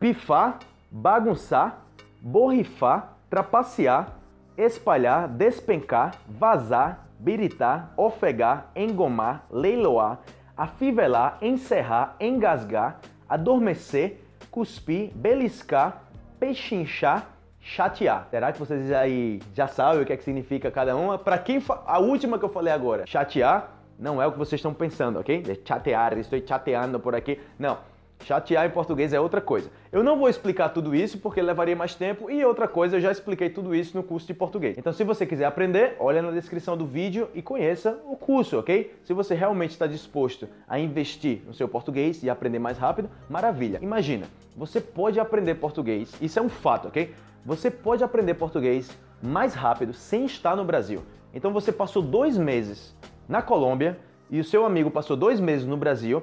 pifar, 0.00 0.58
bagunçar, 0.90 1.84
borrifar, 2.20 3.16
trapacear, 3.30 4.16
espalhar, 4.58 5.28
despencar, 5.28 6.16
vazar, 6.28 7.06
biritar, 7.20 7.92
ofegar, 7.96 8.72
engomar, 8.74 9.46
leiloar, 9.48 10.18
afivelar, 10.56 11.38
encerrar, 11.40 12.16
engasgar, 12.18 12.98
adormecer, 13.28 14.20
cuspir, 14.50 15.12
beliscar, 15.14 16.02
pechinchar, 16.40 17.28
chatear. 17.60 18.26
Será 18.28 18.50
que 18.50 18.58
vocês 18.58 18.90
aí 18.90 19.40
já 19.54 19.68
sabem 19.68 20.02
o 20.02 20.04
que 20.04 20.12
é 20.12 20.16
que 20.16 20.24
significa 20.24 20.68
cada 20.68 20.96
uma? 20.96 21.16
Para 21.16 21.38
quem 21.38 21.62
a 21.86 22.00
última 22.00 22.40
que 22.40 22.44
eu 22.44 22.48
falei 22.48 22.72
agora, 22.72 23.06
chatear 23.06 23.70
não 23.96 24.20
é 24.20 24.26
o 24.26 24.32
que 24.32 24.38
vocês 24.38 24.58
estão 24.58 24.74
pensando, 24.74 25.20
ok? 25.20 25.42
De 25.42 25.60
chatear, 25.64 26.18
estou 26.18 26.44
chateando 26.44 26.98
por 26.98 27.14
aqui. 27.14 27.40
Não. 27.56 27.91
Chatear 28.24 28.66
em 28.66 28.70
português 28.70 29.12
é 29.12 29.20
outra 29.20 29.40
coisa. 29.40 29.70
Eu 29.90 30.02
não 30.02 30.16
vou 30.16 30.28
explicar 30.28 30.68
tudo 30.68 30.94
isso 30.94 31.18
porque 31.18 31.42
levaria 31.42 31.74
mais 31.74 31.94
tempo 31.94 32.30
e 32.30 32.44
outra 32.44 32.68
coisa, 32.68 32.96
eu 32.96 33.00
já 33.00 33.10
expliquei 33.10 33.50
tudo 33.50 33.74
isso 33.74 33.96
no 33.96 34.02
curso 34.02 34.26
de 34.26 34.34
português. 34.34 34.78
Então, 34.78 34.92
se 34.92 35.02
você 35.02 35.26
quiser 35.26 35.44
aprender, 35.44 35.96
olha 35.98 36.22
na 36.22 36.30
descrição 36.30 36.76
do 36.76 36.86
vídeo 36.86 37.28
e 37.34 37.42
conheça 37.42 37.98
o 38.06 38.16
curso, 38.16 38.58
ok? 38.58 38.94
Se 39.02 39.12
você 39.12 39.34
realmente 39.34 39.70
está 39.70 39.86
disposto 39.86 40.48
a 40.68 40.78
investir 40.78 41.42
no 41.46 41.52
seu 41.52 41.66
português 41.66 42.22
e 42.22 42.30
aprender 42.30 42.60
mais 42.60 42.78
rápido, 42.78 43.10
maravilha. 43.28 43.80
Imagina, 43.82 44.26
você 44.56 44.80
pode 44.80 45.18
aprender 45.18 45.56
português, 45.56 46.14
isso 46.20 46.38
é 46.38 46.42
um 46.42 46.48
fato, 46.48 46.88
ok? 46.88 47.12
Você 47.44 47.70
pode 47.70 48.04
aprender 48.04 48.34
português 48.34 48.96
mais 49.20 49.52
rápido 49.52 49.92
sem 49.92 50.24
estar 50.24 50.54
no 50.54 50.64
Brasil. 50.64 51.02
Então, 51.34 51.52
você 51.52 51.72
passou 51.72 52.02
dois 52.02 52.38
meses 52.38 52.94
na 53.28 53.42
Colômbia 53.42 53.98
e 54.30 54.38
o 54.38 54.44
seu 54.44 54.64
amigo 54.64 54.90
passou 54.90 55.16
dois 55.16 55.40
meses 55.40 55.66
no 55.66 55.76
Brasil 55.76 56.22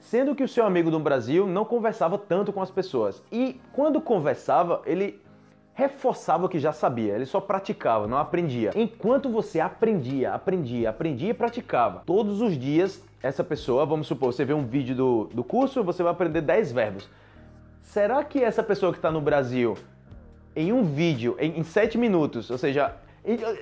sendo 0.00 0.34
que 0.34 0.42
o 0.42 0.48
seu 0.48 0.64
amigo 0.64 0.90
do 0.90 0.98
Brasil 0.98 1.46
não 1.46 1.64
conversava 1.64 2.18
tanto 2.18 2.52
com 2.52 2.60
as 2.60 2.70
pessoas. 2.70 3.22
E 3.30 3.60
quando 3.72 4.00
conversava, 4.00 4.82
ele 4.84 5.20
reforçava 5.74 6.46
o 6.46 6.48
que 6.48 6.58
já 6.58 6.72
sabia, 6.72 7.14
ele 7.14 7.26
só 7.26 7.40
praticava, 7.40 8.06
não 8.06 8.18
aprendia. 8.18 8.72
Enquanto 8.74 9.30
você 9.30 9.60
aprendia, 9.60 10.34
aprendia, 10.34 10.90
aprendia 10.90 11.30
e 11.30 11.34
praticava, 11.34 12.02
todos 12.04 12.40
os 12.40 12.58
dias, 12.58 13.02
essa 13.22 13.44
pessoa, 13.44 13.86
vamos 13.86 14.06
supor, 14.06 14.32
você 14.32 14.44
vê 14.44 14.52
um 14.52 14.66
vídeo 14.66 14.94
do, 14.94 15.24
do 15.32 15.44
curso, 15.44 15.84
você 15.84 16.02
vai 16.02 16.12
aprender 16.12 16.40
10 16.40 16.72
verbos. 16.72 17.08
Será 17.80 18.22
que 18.24 18.42
essa 18.42 18.62
pessoa 18.62 18.92
que 18.92 18.98
está 18.98 19.10
no 19.10 19.20
Brasil 19.20 19.76
em 20.54 20.72
um 20.72 20.82
vídeo, 20.82 21.36
em, 21.38 21.60
em 21.60 21.62
7 21.62 21.96
minutos, 21.96 22.50
ou 22.50 22.58
seja, 22.58 22.96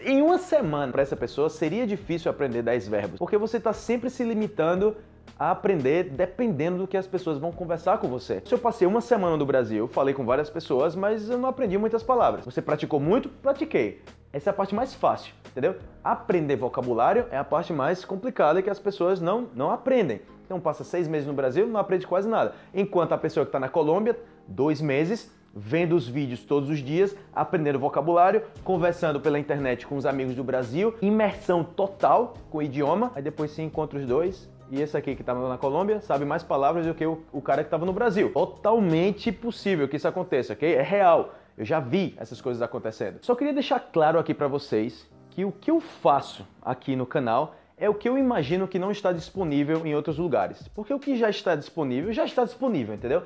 em 0.05 0.23
uma 0.23 0.39
semana, 0.39 0.93
para 0.93 1.03
essa 1.03 1.17
pessoa, 1.17 1.51
seria 1.51 1.87
difícil 1.87 2.31
aprender 2.31 2.63
10 2.63 2.89
verbos, 2.89 3.19
porque 3.19 3.37
você 3.37 3.59
está 3.59 3.73
sempre 3.73 4.09
se 4.09 4.25
limitando 4.25 4.97
a 5.39 5.51
aprender 5.51 6.05
dependendo 6.05 6.79
do 6.79 6.87
que 6.87 6.97
as 6.97 7.07
pessoas 7.07 7.39
vão 7.39 7.51
conversar 7.51 7.99
com 7.99 8.09
você. 8.09 8.43
Se 8.45 8.55
eu 8.55 8.59
passei 8.59 8.87
uma 8.87 9.01
semana 9.01 9.37
no 9.37 9.47
Brasil, 9.47 9.89
falei 9.89 10.15
com 10.15 10.25
várias 10.25 10.49
pessoas, 10.49 10.95
mas 10.95 11.29
eu 11.29 11.39
não 11.39 11.49
aprendi 11.49 11.77
muitas 11.77 12.03
palavras. 12.03 12.45
Você 12.45 12.63
praticou 12.63 13.01
muito? 13.01 13.29
Pratiquei. 13.29 14.03
Essa 14.33 14.51
é 14.51 14.53
a 14.53 14.55
parte 14.55 14.75
mais 14.75 14.95
fácil, 14.95 15.33
entendeu? 15.51 15.77
Aprender 16.05 16.57
vocabulário 16.57 17.27
é 17.31 17.39
a 17.39 17.45
parte 17.45 17.73
mais 17.73 18.05
complicada 18.05 18.61
que 18.61 18.69
as 18.69 18.79
pessoas 18.79 19.21
não, 19.21 19.49
não 19.55 19.71
aprendem. 19.71 20.21
Então 20.45 20.61
passa 20.61 20.85
seis 20.85 21.09
meses 21.09 21.27
no 21.27 21.33
Brasil, 21.33 21.67
não 21.67 21.81
aprende 21.81 22.07
quase 22.07 22.29
nada. 22.29 22.55
Enquanto 22.75 23.13
a 23.13 23.19
pessoa 23.19 23.45
que 23.45 23.49
está 23.49 23.59
na 23.59 23.69
Colômbia, 23.69 24.19
dois 24.47 24.81
meses, 24.81 25.31
vendo 25.55 25.97
os 25.97 26.07
vídeos 26.07 26.45
todos 26.45 26.69
os 26.71 26.79
dias, 26.79 27.17
aprendendo 27.35 27.79
vocabulário, 27.79 28.43
conversando 28.65 29.21
pela 29.21 29.39
internet 29.39 29.87
com 29.87 29.97
os 29.97 30.07
amigos 30.07 30.35
do 30.35 30.45
Brasil, 30.45 30.95
imersão 31.01 31.65
total 31.65 32.35
com 32.51 32.59
o 32.59 32.63
idioma, 32.63 33.13
aí 33.15 33.23
depois 33.23 33.51
se 33.51 33.63
encontra 33.63 33.99
os 33.99 34.07
dois. 34.07 34.49
E 34.71 34.81
esse 34.83 34.97
aqui 34.97 35.15
que 35.15 35.23
estava 35.23 35.49
na 35.49 35.57
Colômbia 35.57 36.01
sabe 36.01 36.25
mais 36.25 36.43
palavras 36.43 36.87
do 36.87 36.95
que 36.95 37.07
o, 37.07 37.23
o 37.33 37.41
cara 37.41 37.63
que 37.63 37.69
estava 37.69 37.87
no 37.87 37.93
Brasil. 37.93 38.31
Totalmente 38.33 39.33
possível 39.33 39.89
que 39.89 39.97
isso 39.97 40.07
aconteça, 40.07 40.53
ok? 40.53 40.75
É 40.75 40.83
real. 40.83 41.35
Eu 41.57 41.65
já 41.65 41.81
vi 41.81 42.15
essas 42.19 42.41
coisas 42.41 42.63
acontecendo. 42.63 43.19
Só 43.23 43.35
queria 43.35 43.53
deixar 43.53 43.81
claro 43.81 44.19
aqui 44.19 44.35
para 44.35 44.47
vocês 44.47 45.09
que 45.31 45.45
o 45.45 45.53
que 45.53 45.71
eu 45.71 45.81
faço 45.81 46.47
aqui 46.61 46.95
no 46.95 47.07
canal 47.07 47.55
é 47.79 47.89
o 47.89 47.95
que 47.95 48.09
eu 48.09 48.19
imagino 48.19 48.69
que 48.69 48.79
não 48.79 48.91
está 48.91 49.13
disponível 49.13 49.87
em 49.87 49.95
outros 49.95 50.19
lugares. 50.19 50.69
Porque 50.69 50.93
o 50.93 50.99
que 50.99 51.17
já 51.17 51.31
está 51.31 51.55
disponível, 51.55 52.13
já 52.13 52.25
está 52.25 52.45
disponível, 52.45 52.95
entendeu? 52.95 53.23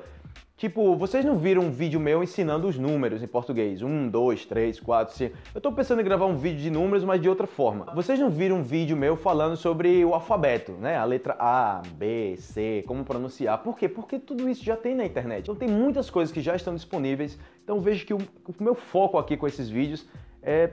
Tipo, 0.55 0.95
vocês 0.95 1.25
não 1.25 1.37
viram 1.37 1.63
um 1.63 1.71
vídeo 1.71 1.99
meu 1.99 2.23
ensinando 2.23 2.67
os 2.67 2.77
números 2.77 3.23
em 3.23 3.27
português? 3.27 3.81
Um, 3.81 4.07
dois, 4.07 4.45
três, 4.45 4.79
quatro, 4.79 5.15
cinco. 5.15 5.35
Eu 5.53 5.59
tô 5.59 5.71
pensando 5.71 5.99
em 5.99 6.03
gravar 6.03 6.27
um 6.27 6.37
vídeo 6.37 6.59
de 6.59 6.69
números, 6.69 7.03
mas 7.03 7.19
de 7.19 7.27
outra 7.27 7.47
forma. 7.47 7.85
Vocês 7.93 8.19
não 8.19 8.29
viram 8.29 8.57
um 8.57 8.63
vídeo 8.63 8.95
meu 8.95 9.17
falando 9.17 9.57
sobre 9.57 10.05
o 10.05 10.13
alfabeto, 10.13 10.73
né? 10.73 10.95
A 10.95 11.03
letra 11.05 11.35
A, 11.39 11.81
B, 11.95 12.35
C, 12.37 12.83
como 12.87 13.03
pronunciar. 13.03 13.57
Por 13.63 13.77
quê? 13.77 13.89
Porque 13.89 14.19
tudo 14.19 14.47
isso 14.47 14.63
já 14.63 14.77
tem 14.77 14.95
na 14.95 15.05
internet. 15.05 15.43
Então 15.43 15.55
tem 15.55 15.67
muitas 15.67 16.09
coisas 16.09 16.31
que 16.31 16.39
já 16.39 16.55
estão 16.55 16.75
disponíveis. 16.75 17.37
Então 17.63 17.81
vejo 17.81 18.05
que 18.05 18.13
o, 18.13 18.19
meu 18.59 18.75
foco 18.75 19.17
aqui 19.17 19.35
com 19.35 19.47
esses 19.47 19.69
vídeos 19.69 20.07
é 20.41 20.71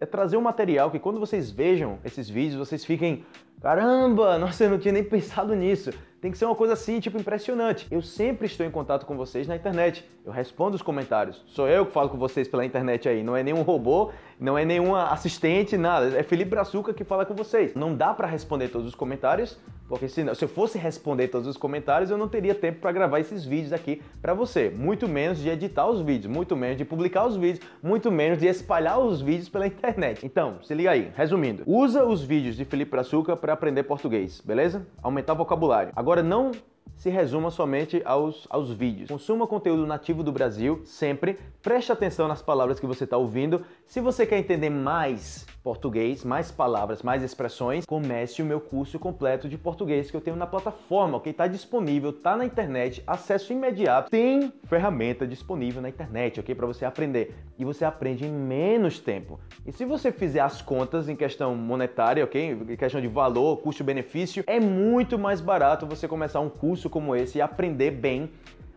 é 0.00 0.06
trazer 0.06 0.36
um 0.36 0.40
material 0.40 0.90
que 0.90 0.98
quando 0.98 1.18
vocês 1.18 1.50
vejam 1.50 1.98
esses 2.04 2.28
vídeos, 2.28 2.56
vocês 2.56 2.84
fiquem, 2.84 3.24
caramba, 3.60 4.36
nossa, 4.40 4.64
eu 4.64 4.70
não 4.70 4.78
tinha 4.78 4.92
nem 4.92 5.04
pensado 5.04 5.54
nisso. 5.54 5.90
Tem 6.20 6.32
que 6.32 6.38
ser 6.38 6.46
uma 6.46 6.54
coisa 6.54 6.72
assim, 6.72 6.98
tipo, 6.98 7.16
impressionante. 7.16 7.86
Eu 7.90 8.02
sempre 8.02 8.46
estou 8.46 8.66
em 8.66 8.70
contato 8.70 9.06
com 9.06 9.16
vocês 9.16 9.46
na 9.46 9.54
internet. 9.54 10.04
Eu 10.26 10.32
respondo 10.32 10.74
os 10.74 10.82
comentários. 10.82 11.44
Sou 11.46 11.68
eu 11.68 11.86
que 11.86 11.92
falo 11.92 12.08
com 12.08 12.18
vocês 12.18 12.48
pela 12.48 12.64
internet 12.64 13.08
aí. 13.08 13.22
Não 13.22 13.36
é 13.36 13.42
nenhum 13.44 13.62
robô, 13.62 14.10
não 14.38 14.58
é 14.58 14.64
nenhuma 14.64 15.10
assistente, 15.10 15.76
nada. 15.76 16.18
É 16.18 16.24
Felipe 16.24 16.50
Brazuca 16.50 16.92
que 16.92 17.04
fala 17.04 17.24
com 17.24 17.34
vocês. 17.34 17.74
Não 17.74 17.94
dá 17.94 18.12
para 18.12 18.26
responder 18.26 18.68
todos 18.68 18.88
os 18.88 18.96
comentários, 18.96 19.58
porque 19.88 20.08
se, 20.08 20.34
se 20.34 20.44
eu 20.44 20.48
fosse 20.48 20.76
responder 20.76 21.28
todos 21.28 21.46
os 21.46 21.56
comentários, 21.56 22.10
eu 22.10 22.18
não 22.18 22.28
teria 22.28 22.54
tempo 22.54 22.80
para 22.80 22.92
gravar 22.92 23.20
esses 23.20 23.44
vídeos 23.44 23.72
aqui 23.72 24.02
para 24.20 24.34
você. 24.34 24.68
Muito 24.68 25.08
menos 25.08 25.38
de 25.38 25.48
editar 25.48 25.88
os 25.88 26.02
vídeos, 26.02 26.30
muito 26.30 26.54
menos 26.56 26.76
de 26.76 26.84
publicar 26.84 27.26
os 27.26 27.36
vídeos, 27.36 27.64
muito 27.82 28.10
menos 28.10 28.38
de 28.38 28.46
espalhar 28.46 28.98
os 28.98 29.22
vídeos 29.22 29.48
pela 29.48 29.66
internet. 29.68 30.26
Então, 30.26 30.58
se 30.62 30.74
liga 30.74 30.90
aí. 30.90 31.10
Resumindo, 31.16 31.62
usa 31.64 32.04
os 32.04 32.22
vídeos 32.22 32.56
de 32.56 32.64
Felipe 32.64 32.90
Brazuca 32.90 33.36
para 33.48 33.54
aprender 33.54 33.84
português, 33.84 34.42
beleza? 34.44 34.86
Aumentar 35.02 35.32
o 35.32 35.36
vocabulário. 35.36 35.90
Agora, 35.96 36.18
Agora, 36.18 36.22
não 36.22 36.52
se 36.96 37.10
resuma 37.10 37.50
somente 37.50 38.02
aos, 38.04 38.46
aos 38.50 38.72
vídeos. 38.72 39.08
Consuma 39.08 39.46
conteúdo 39.46 39.86
nativo 39.86 40.22
do 40.22 40.32
Brasil 40.32 40.82
sempre. 40.84 41.38
Preste 41.62 41.92
atenção 41.92 42.28
nas 42.28 42.42
palavras 42.42 42.80
que 42.80 42.86
você 42.86 43.04
está 43.04 43.16
ouvindo. 43.16 43.64
Se 43.86 44.00
você 44.00 44.26
quer 44.26 44.38
entender 44.38 44.70
mais 44.70 45.46
português, 45.62 46.24
mais 46.24 46.50
palavras, 46.50 47.02
mais 47.02 47.22
expressões, 47.22 47.84
comece 47.84 48.40
o 48.40 48.44
meu 48.44 48.60
curso 48.60 48.98
completo 48.98 49.48
de 49.48 49.58
português 49.58 50.10
que 50.10 50.16
eu 50.16 50.20
tenho 50.20 50.36
na 50.36 50.46
plataforma, 50.46 51.18
ok? 51.18 51.30
Está 51.30 51.46
disponível, 51.46 52.10
está 52.10 52.36
na 52.36 52.44
internet, 52.44 53.02
acesso 53.06 53.52
imediato, 53.52 54.10
tem 54.10 54.52
ferramenta 54.64 55.26
disponível 55.26 55.82
na 55.82 55.88
internet, 55.88 56.40
ok? 56.40 56.54
Para 56.54 56.66
você 56.66 56.84
aprender. 56.84 57.34
E 57.58 57.64
você 57.64 57.84
aprende 57.84 58.24
em 58.24 58.30
menos 58.30 58.98
tempo. 58.98 59.38
E 59.66 59.72
se 59.72 59.84
você 59.84 60.12
fizer 60.12 60.40
as 60.40 60.62
contas 60.62 61.08
em 61.08 61.16
questão 61.16 61.54
monetária, 61.54 62.24
ok? 62.24 62.52
Em 62.52 62.76
questão 62.76 63.00
de 63.00 63.08
valor, 63.08 63.58
custo-benefício, 63.58 64.44
é 64.46 64.60
muito 64.60 65.18
mais 65.18 65.40
barato 65.40 65.86
você 65.86 66.06
começar 66.06 66.40
um 66.40 66.48
curso 66.48 66.77
como 66.86 67.16
esse 67.16 67.38
e 67.38 67.40
aprender 67.40 67.92
bem, 67.92 68.30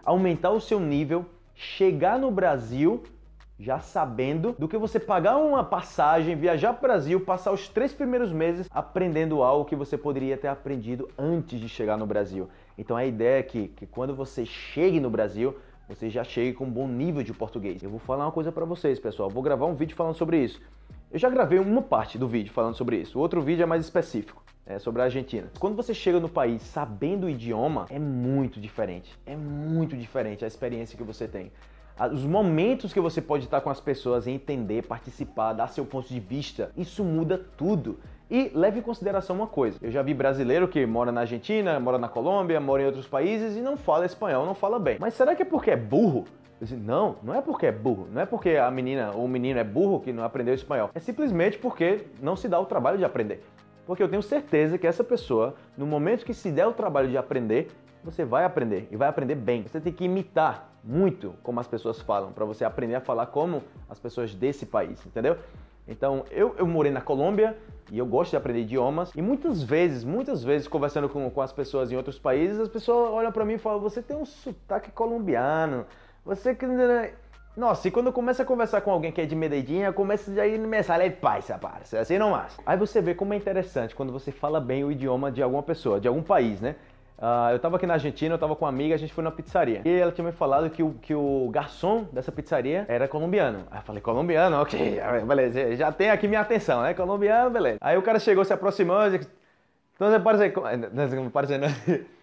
aumentar 0.05 0.51
o 0.51 0.62
seu 0.62 0.79
nível, 0.79 1.25
chegar 1.53 2.17
no 2.17 2.31
Brasil 2.31 3.03
já 3.62 3.79
sabendo 3.79 4.55
do 4.58 4.67
que 4.67 4.77
você 4.77 5.00
pagar 5.00 5.38
uma 5.38 5.63
passagem, 5.63 6.36
viajar 6.36 6.74
para 6.74 6.79
o 6.79 6.81
Brasil, 6.81 7.22
passar 7.22 7.51
os 7.51 7.70
três 7.70 7.93
primeiros 7.93 8.31
meses 8.31 8.67
aprendendo 8.72 9.43
algo 9.43 9.65
que 9.65 9.75
você 9.75 9.96
poderia 9.96 10.36
ter 10.36 10.48
aprendido 10.48 11.08
antes 11.15 11.60
de 11.60 11.70
chegar 11.70 11.96
no 11.96 12.08
Brasil. 12.08 12.50
Então 12.75 12.98
a 12.98 13.05
ideia 13.05 13.39
é 13.39 13.43
que, 13.43 13.67
que 13.67 13.86
quando 13.86 14.15
você 14.15 14.46
chegue 14.46 15.00
no 15.00 15.12
Brasil, 15.12 15.55
você 15.88 16.10
já 16.10 16.24
chegue 16.24 16.53
com 16.53 16.65
um 16.65 16.72
bom 16.72 16.88
nível 16.88 17.22
de 17.22 17.34
português. 17.34 17.84
Eu 17.84 17.91
vou 17.91 18.00
falar 18.00 18.25
uma 18.25 18.31
coisa 18.31 18.51
para 18.51 18.65
vocês, 18.65 19.00
pessoal. 19.00 19.29
vou 19.29 19.43
gravar 19.43 19.67
um 19.67 19.75
vídeo 19.75 19.96
falando 19.96 20.15
sobre 20.15 20.43
isso. 20.43 20.60
Eu 21.12 21.20
já 21.20 21.29
gravei 21.29 21.60
uma 21.60 21.84
parte 21.84 22.17
do 22.17 22.27
vídeo 22.27 22.51
falando 22.51 22.75
sobre 22.75 22.98
isso. 22.98 23.20
O 23.20 23.22
outro 23.22 23.41
vídeo 23.41 23.62
é 23.62 23.65
mais 23.67 23.84
específico. 23.84 24.41
É 24.65 24.80
sobre 24.80 25.01
a 25.01 25.06
Argentina. 25.06 25.50
Quando 25.60 25.75
você 25.75 25.94
chega 25.94 26.20
no 26.20 26.30
país 26.30 26.62
sabendo 26.62 27.25
o 27.25 27.30
idioma, 27.30 27.88
é 27.89 28.00
muito 28.00 28.60
diferente. 28.60 29.18
É 29.25 29.36
muito 29.36 29.98
diferente 29.98 30.46
a 30.46 30.48
experiência 30.48 30.98
que 30.98 31.03
você 31.03 31.27
tem 31.27 31.51
os 32.08 32.25
momentos 32.25 32.94
que 32.94 33.00
você 33.00 33.22
pode 33.22 33.46
estar 33.46 33.62
com 33.62 33.70
as 33.70 33.80
pessoas 33.80 34.25
e 34.25 34.32
entender, 34.32 34.84
participar, 34.88 35.53
dar 35.53 35.68
seu 35.68 35.86
ponto 35.86 36.08
de 36.08 36.20
vista, 36.20 36.72
isso 36.75 37.03
muda 37.03 37.39
tudo. 37.58 38.00
E 38.30 38.50
leve 38.56 38.80
em 38.80 38.82
consideração 38.82 39.36
uma 39.36 39.48
coisa: 39.48 39.77
eu 39.82 39.91
já 39.91 40.01
vi 40.01 40.13
brasileiro 40.13 40.68
que 40.68 40.86
mora 40.86 41.12
na 41.12 41.22
Argentina, 41.22 41.80
mora 41.80 41.98
na 41.98 42.08
Colômbia, 42.08 42.60
mora 42.60 42.82
em 42.82 42.86
outros 42.86 43.08
países 43.08 43.58
e 43.58 43.62
não 43.62 43.75
fala 43.75 44.06
espanhol, 44.06 44.46
não 44.46 44.56
fala 44.56 44.80
bem. 44.80 44.98
Mas 45.00 45.13
será 45.13 45.36
que 45.36 45.41
é 45.41 45.46
porque 45.46 45.72
é 45.72 45.75
burro? 45.75 46.25
Não, 46.77 47.15
não 47.24 47.34
é 47.34 47.41
porque 47.41 47.65
é 47.65 47.72
burro, 47.72 48.08
não 48.12 48.22
é 48.22 48.25
porque 48.25 48.51
a 48.51 48.70
menina 48.70 49.12
ou 49.15 49.25
o 49.25 49.27
menino 49.27 49.60
é 49.60 49.63
burro 49.63 50.00
que 50.00 50.13
não 50.13 50.24
aprendeu 50.24 50.53
espanhol. 50.53 50.91
É 50.94 51.00
simplesmente 51.00 51.58
porque 51.58 52.06
não 52.22 52.36
se 52.36 52.48
dá 52.48 52.60
o 52.60 52.65
trabalho 52.65 53.00
de 53.00 53.03
aprender. 53.03 53.44
Porque 53.86 54.02
eu 54.02 54.10
tenho 54.10 54.22
certeza 54.22 54.78
que 54.78 54.88
essa 54.88 55.04
pessoa, 55.04 55.56
no 55.78 55.86
momento 55.86 56.26
que 56.26 56.34
se 56.34 56.52
der 56.52 56.68
o 56.68 56.74
trabalho 56.74 57.10
de 57.10 57.18
aprender, 57.18 57.70
você 58.04 58.26
vai 58.26 58.46
aprender 58.46 58.88
e 58.92 58.96
vai 58.96 59.08
aprender 59.08 59.36
bem. 59.36 59.64
Você 59.64 59.80
tem 59.80 59.94
que 59.94 60.06
imitar 60.06 60.72
muito 60.84 61.36
como 61.44 61.60
as 61.60 61.68
pessoas 61.68 62.02
falam, 62.02 62.32
para 62.32 62.46
você 62.46 62.66
aprender 62.66 62.96
a 62.96 63.02
falar 63.02 63.28
como 63.28 63.64
as 63.90 64.00
pessoas 64.00 64.34
desse 64.34 64.66
país, 64.66 65.06
entendeu? 65.06 65.38
Então, 65.88 66.24
eu, 66.32 66.56
eu 66.58 66.66
morei 66.66 66.92
na 66.92 67.02
Colômbia 67.02 67.58
e 67.92 67.98
eu 67.98 68.06
gosto 68.06 68.32
de 68.32 68.38
aprender 68.38 68.62
idiomas. 68.62 69.12
E 69.16 69.22
muitas 69.22 69.62
vezes, 69.62 70.04
muitas 70.04 70.44
vezes, 70.44 70.68
conversando 70.68 71.10
com, 71.10 71.30
com 71.30 71.42
as 71.42 71.52
pessoas 71.52 71.92
em 71.92 71.98
outros 71.98 72.18
países, 72.18 72.60
as 72.60 72.70
pessoas 72.70 73.12
olham 73.12 73.32
para 73.32 73.44
mim 73.44 73.54
e 73.54 73.58
falam: 73.58 73.80
Você 73.82 74.02
tem 74.02 74.16
um 74.16 74.26
sotaque 74.26 74.92
colombiano. 74.92 75.86
Você 76.24 76.56
que. 76.56 76.66
Nossa, 77.55 77.88
e 77.88 77.91
quando 77.91 78.08
eu 78.08 78.13
começo 78.13 78.41
a 78.41 78.46
conversar 78.46 78.79
com 78.79 78.91
alguém 78.91 79.12
que 79.12 79.20
é 79.20 79.25
de 79.25 79.36
Medellín, 79.36 79.81
eu 79.81 79.93
começo 79.93 80.31
a 80.39 80.48
ir 80.48 80.58
me 80.58 80.81
sale 80.84 81.03
el 81.03 81.12
paisa, 81.12 81.58
parça. 81.58 82.00
Assim 82.00 82.17
não 82.17 82.31
mais. 82.31 82.58
Aí 82.65 82.77
você 82.77 83.01
vê 83.01 83.13
como 83.13 83.34
é 83.34 83.38
interessante 83.38 83.93
quando 83.93 84.13
você 84.13 84.31
fala 84.31 84.62
bem 84.62 84.86
o 84.86 84.91
idioma 84.91 85.29
de 85.29 85.43
alguma 85.43 85.62
pessoa, 85.62 86.00
de 86.00 86.08
algum 86.08 86.24
país, 86.24 86.62
né? 86.62 86.75
Uh, 87.20 87.51
eu 87.51 87.58
estava 87.58 87.75
aqui 87.75 87.86
na 87.86 87.96
Argentina, 87.96 88.34
eu 88.34 88.36
estava 88.36 88.55
com 88.55 88.65
uma 88.65 88.70
amiga, 88.70 88.96
a 88.96 88.98
gente 88.98 89.13
foi 89.13 89.24
na 89.24 89.29
pizzaria. 89.29 89.81
E 89.84 89.89
ela 89.89 90.12
tinha 90.12 90.25
me 90.25 90.31
falado 90.31 90.70
que 90.70 90.81
o, 90.81 90.93
que 91.01 91.13
o 91.13 91.50
garçom 91.51 92.05
dessa 92.12 92.31
pizzaria 92.31 92.86
era 92.88 93.08
colombiano. 93.08 93.60
Aí 93.70 93.79
eu 93.79 93.84
falei, 93.84 94.01
colombiano? 94.01 94.60
Ok, 94.62 95.00
beleza, 95.27 95.75
já 95.75 95.91
tem 95.91 96.10
aqui 96.10 96.27
minha 96.27 96.41
atenção, 96.41 96.81
né? 96.81 96.93
Colombiano, 96.93 97.51
beleza. 97.51 97.77
Aí 97.81 97.98
o 97.98 98.01
cara 98.01 98.17
chegou, 98.17 98.46
se 98.46 98.53
aproximou 98.53 99.10
disse, 99.10 99.29
então 99.93 100.22
parece, 100.22 100.51
parece, 101.31 101.58
não. 101.58 101.67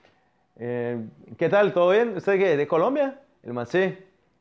Eh, 0.61 0.99
¿Qué 1.37 1.49
tal? 1.49 1.73
¿Todo 1.73 1.91
bien? 1.91 2.17
¿Usted 2.17 2.37
qué? 2.37 2.57
¿De 2.57 2.67
Colombia? 2.67 3.21
El 3.45 3.53
man, 3.53 3.65
sí. 3.65 3.97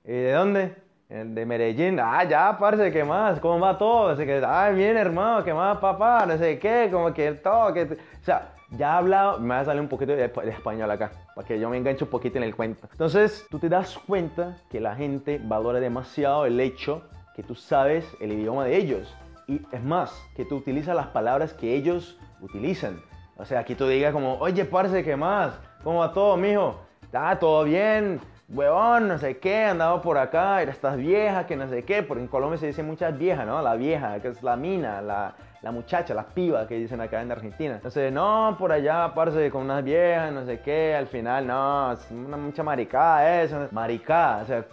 ¿Y 0.08 0.12
de 0.12 0.32
dónde? 0.32 0.76
De 1.10 1.46
Medellín. 1.46 2.00
Ah, 2.00 2.24
ya, 2.24 2.58
parce, 2.58 2.92
¿qué 2.94 3.04
más? 3.04 3.42
¿Cómo 3.42 3.60
va 3.60 3.78
todo? 3.78 4.08
Así 4.08 4.26
que, 4.26 4.42
ah, 4.46 4.70
bien, 4.70 4.96
hermano, 4.96 5.44
¿qué 5.44 5.54
más, 5.54 5.78
papá? 5.80 6.26
No 6.26 6.38
sé 6.38 6.58
qué, 6.60 6.88
como 6.90 7.14
que 7.14 7.34
todo. 7.34 7.74
Que... 7.74 7.84
O 7.84 8.24
sea, 8.24 8.54
ya 8.72 8.94
he 8.94 8.98
hablado, 9.00 9.38
me 9.40 9.50
va 9.50 9.60
a 9.60 9.66
salir 9.66 9.82
un 9.82 9.90
poquito 9.90 10.14
de, 10.14 10.32
español 10.46 10.90
acá, 10.92 11.12
para 11.36 11.46
que 11.46 11.60
yo 11.60 11.70
me 11.70 11.76
enganche 11.76 12.06
un 12.06 12.10
poquito 12.10 12.38
en 12.38 12.46
el 12.46 12.56
cuento. 12.56 12.88
Entonces, 12.90 13.46
tú 13.50 13.60
te 13.60 13.68
das 13.68 13.98
cuenta 13.98 14.56
que 14.70 14.80
la 14.80 14.96
gente 14.96 15.42
valora 15.44 15.82
demasiado 15.82 16.46
el 16.46 16.58
hecho 16.62 17.04
que 17.36 17.44
tú 17.44 17.54
sabes 17.54 18.06
el 18.22 18.32
idioma 18.32 18.64
de 18.64 18.78
ellos. 18.78 19.14
Y 19.46 19.62
es 19.74 19.84
más, 19.84 20.26
que 20.38 20.46
tú 20.46 20.56
utilizas 20.56 20.96
las 20.96 21.08
palabras 21.08 21.54
que 21.54 21.76
ellos 21.76 22.18
utilizan. 22.40 23.02
O 23.36 23.44
sea, 23.44 23.60
aquí 23.60 23.76
tú 23.76 23.88
digas 23.88 24.14
como, 24.14 24.36
oye, 24.36 24.64
parce, 24.64 25.04
¿qué 25.04 25.18
más? 25.18 25.60
¿Cómo 25.84 26.00
va 26.00 26.14
todo, 26.14 26.38
mijo? 26.38 26.80
¿Está 27.02 27.38
todo 27.38 27.66
bien? 27.66 28.22
Huevón, 28.50 29.10
no 29.10 29.18
sé 29.18 29.40
qué, 29.40 29.66
andaba 29.66 30.02
por 30.02 30.18
acá, 30.18 30.64
y 30.64 30.70
estás 30.70 30.96
vieja, 30.96 31.46
que 31.46 31.58
no 31.58 31.68
sé 31.68 31.84
qué, 31.84 32.02
porque 32.02 32.24
en 32.24 32.30
Colombia 32.30 32.58
se 32.58 32.68
dice 32.68 32.82
muchas 32.82 33.18
viejas, 33.18 33.46
¿no? 33.46 33.62
La 33.62 33.76
vieja, 33.76 34.22
que 34.22 34.30
es 34.30 34.42
la 34.42 34.56
mina, 34.56 35.02
la, 35.02 35.36
la 35.62 35.72
muchacha, 35.74 36.14
la 36.14 36.24
piba 36.24 36.66
que 36.66 36.76
dicen 36.76 37.02
acá 37.02 37.22
en 37.22 37.30
Argentina. 37.30 37.76
Entonces, 37.76 38.10
no, 38.10 38.56
por 38.58 38.72
allá, 38.72 39.12
parce, 39.14 39.52
con 39.52 39.64
unas 39.64 39.84
viejas, 39.84 40.32
no 40.32 40.46
sé 40.46 40.62
qué, 40.62 40.96
al 40.96 41.08
final, 41.08 41.46
no, 41.46 41.92
es 41.92 42.10
una 42.10 42.38
mucha 42.38 42.64
maricada 42.64 43.42
eso. 43.44 43.68
Maricada, 43.72 44.44
o 44.44 44.46
sea, 44.46 44.66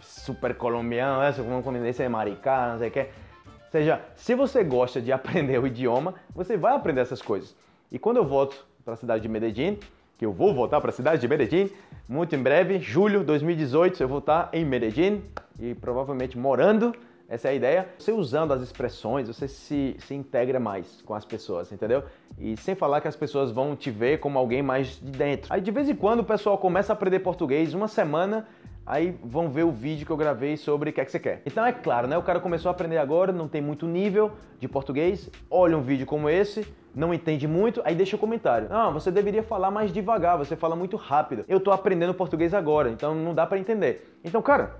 super 0.00 0.58
colombiano, 0.58 1.26
isso, 1.26 1.42
como, 1.42 1.62
como 1.62 1.78
dice 1.78 2.06
maricá, 2.10 2.68
não 2.72 2.78
sei 2.78 2.90
o 2.90 2.92
que. 2.92 3.00
Ou 3.00 3.70
seja, 3.70 4.02
se 4.14 4.34
você 4.34 4.62
gosta 4.62 5.00
de 5.00 5.10
aprender 5.10 5.58
o 5.58 5.66
idioma, 5.66 6.14
você 6.34 6.58
vai 6.58 6.74
aprender 6.74 7.00
essas 7.00 7.22
coisas. 7.22 7.56
E 7.90 7.98
quando 7.98 8.18
eu 8.18 8.26
volto 8.26 8.66
para 8.84 8.92
a 8.92 8.96
cidade 8.98 9.22
de 9.22 9.28
Medellín, 9.30 9.78
que 10.22 10.26
eu 10.26 10.32
vou 10.32 10.54
voltar 10.54 10.80
para 10.80 10.90
a 10.90 10.92
cidade 10.92 11.20
de 11.20 11.26
Medellín, 11.26 11.68
muito 12.08 12.36
em 12.36 12.38
breve, 12.40 12.78
julho 12.78 13.18
de 13.18 13.26
2018, 13.26 14.00
eu 14.00 14.06
vou 14.06 14.20
estar 14.20 14.50
em 14.52 14.64
Medellín 14.64 15.20
e 15.58 15.74
provavelmente 15.74 16.38
morando 16.38 16.94
essa 17.28 17.48
é 17.48 17.50
a 17.50 17.54
ideia. 17.54 17.88
Você 17.98 18.12
usando 18.12 18.52
as 18.52 18.62
expressões, 18.62 19.26
você 19.26 19.48
se, 19.48 19.96
se 19.98 20.14
integra 20.14 20.60
mais 20.60 21.02
com 21.02 21.12
as 21.12 21.24
pessoas, 21.24 21.72
entendeu? 21.72 22.04
E 22.38 22.56
sem 22.56 22.76
falar 22.76 23.00
que 23.00 23.08
as 23.08 23.16
pessoas 23.16 23.50
vão 23.50 23.74
te 23.74 23.90
ver 23.90 24.20
como 24.20 24.38
alguém 24.38 24.62
mais 24.62 25.00
de 25.00 25.10
dentro. 25.10 25.52
Aí 25.52 25.60
de 25.60 25.72
vez 25.72 25.88
em 25.88 25.96
quando 25.96 26.20
o 26.20 26.24
pessoal 26.24 26.56
começa 26.56 26.92
a 26.92 26.94
aprender 26.94 27.18
português, 27.18 27.74
uma 27.74 27.88
semana, 27.88 28.46
aí 28.86 29.18
vão 29.24 29.50
ver 29.50 29.64
o 29.64 29.72
vídeo 29.72 30.06
que 30.06 30.12
eu 30.12 30.16
gravei 30.16 30.56
sobre 30.56 30.90
o 30.90 30.92
que 30.92 31.00
é 31.00 31.04
que 31.04 31.10
você 31.10 31.18
quer. 31.18 31.42
Então 31.44 31.66
é 31.66 31.72
claro, 31.72 32.06
né? 32.06 32.16
O 32.16 32.22
cara 32.22 32.38
começou 32.38 32.68
a 32.68 32.72
aprender 32.72 32.98
agora, 32.98 33.32
não 33.32 33.48
tem 33.48 33.60
muito 33.60 33.88
nível 33.88 34.30
de 34.60 34.68
português, 34.68 35.28
olha 35.50 35.76
um 35.76 35.82
vídeo 35.82 36.06
como 36.06 36.30
esse, 36.30 36.64
não 36.94 37.12
entende 37.12 37.48
muito, 37.48 37.80
aí 37.84 37.94
deixa 37.94 38.16
o 38.16 38.18
um 38.18 38.20
comentário. 38.20 38.68
Não, 38.68 38.92
você 38.92 39.10
deveria 39.10 39.42
falar 39.42 39.70
mais 39.70 39.92
devagar, 39.92 40.36
você 40.38 40.56
fala 40.56 40.76
muito 40.76 40.96
rápido. 40.96 41.44
Eu 41.48 41.60
tô 41.60 41.70
aprendendo 41.70 42.14
português 42.14 42.52
agora, 42.52 42.90
então 42.90 43.14
não 43.14 43.34
dá 43.34 43.46
para 43.46 43.58
entender. 43.58 44.18
Então, 44.24 44.42
cara, 44.42 44.76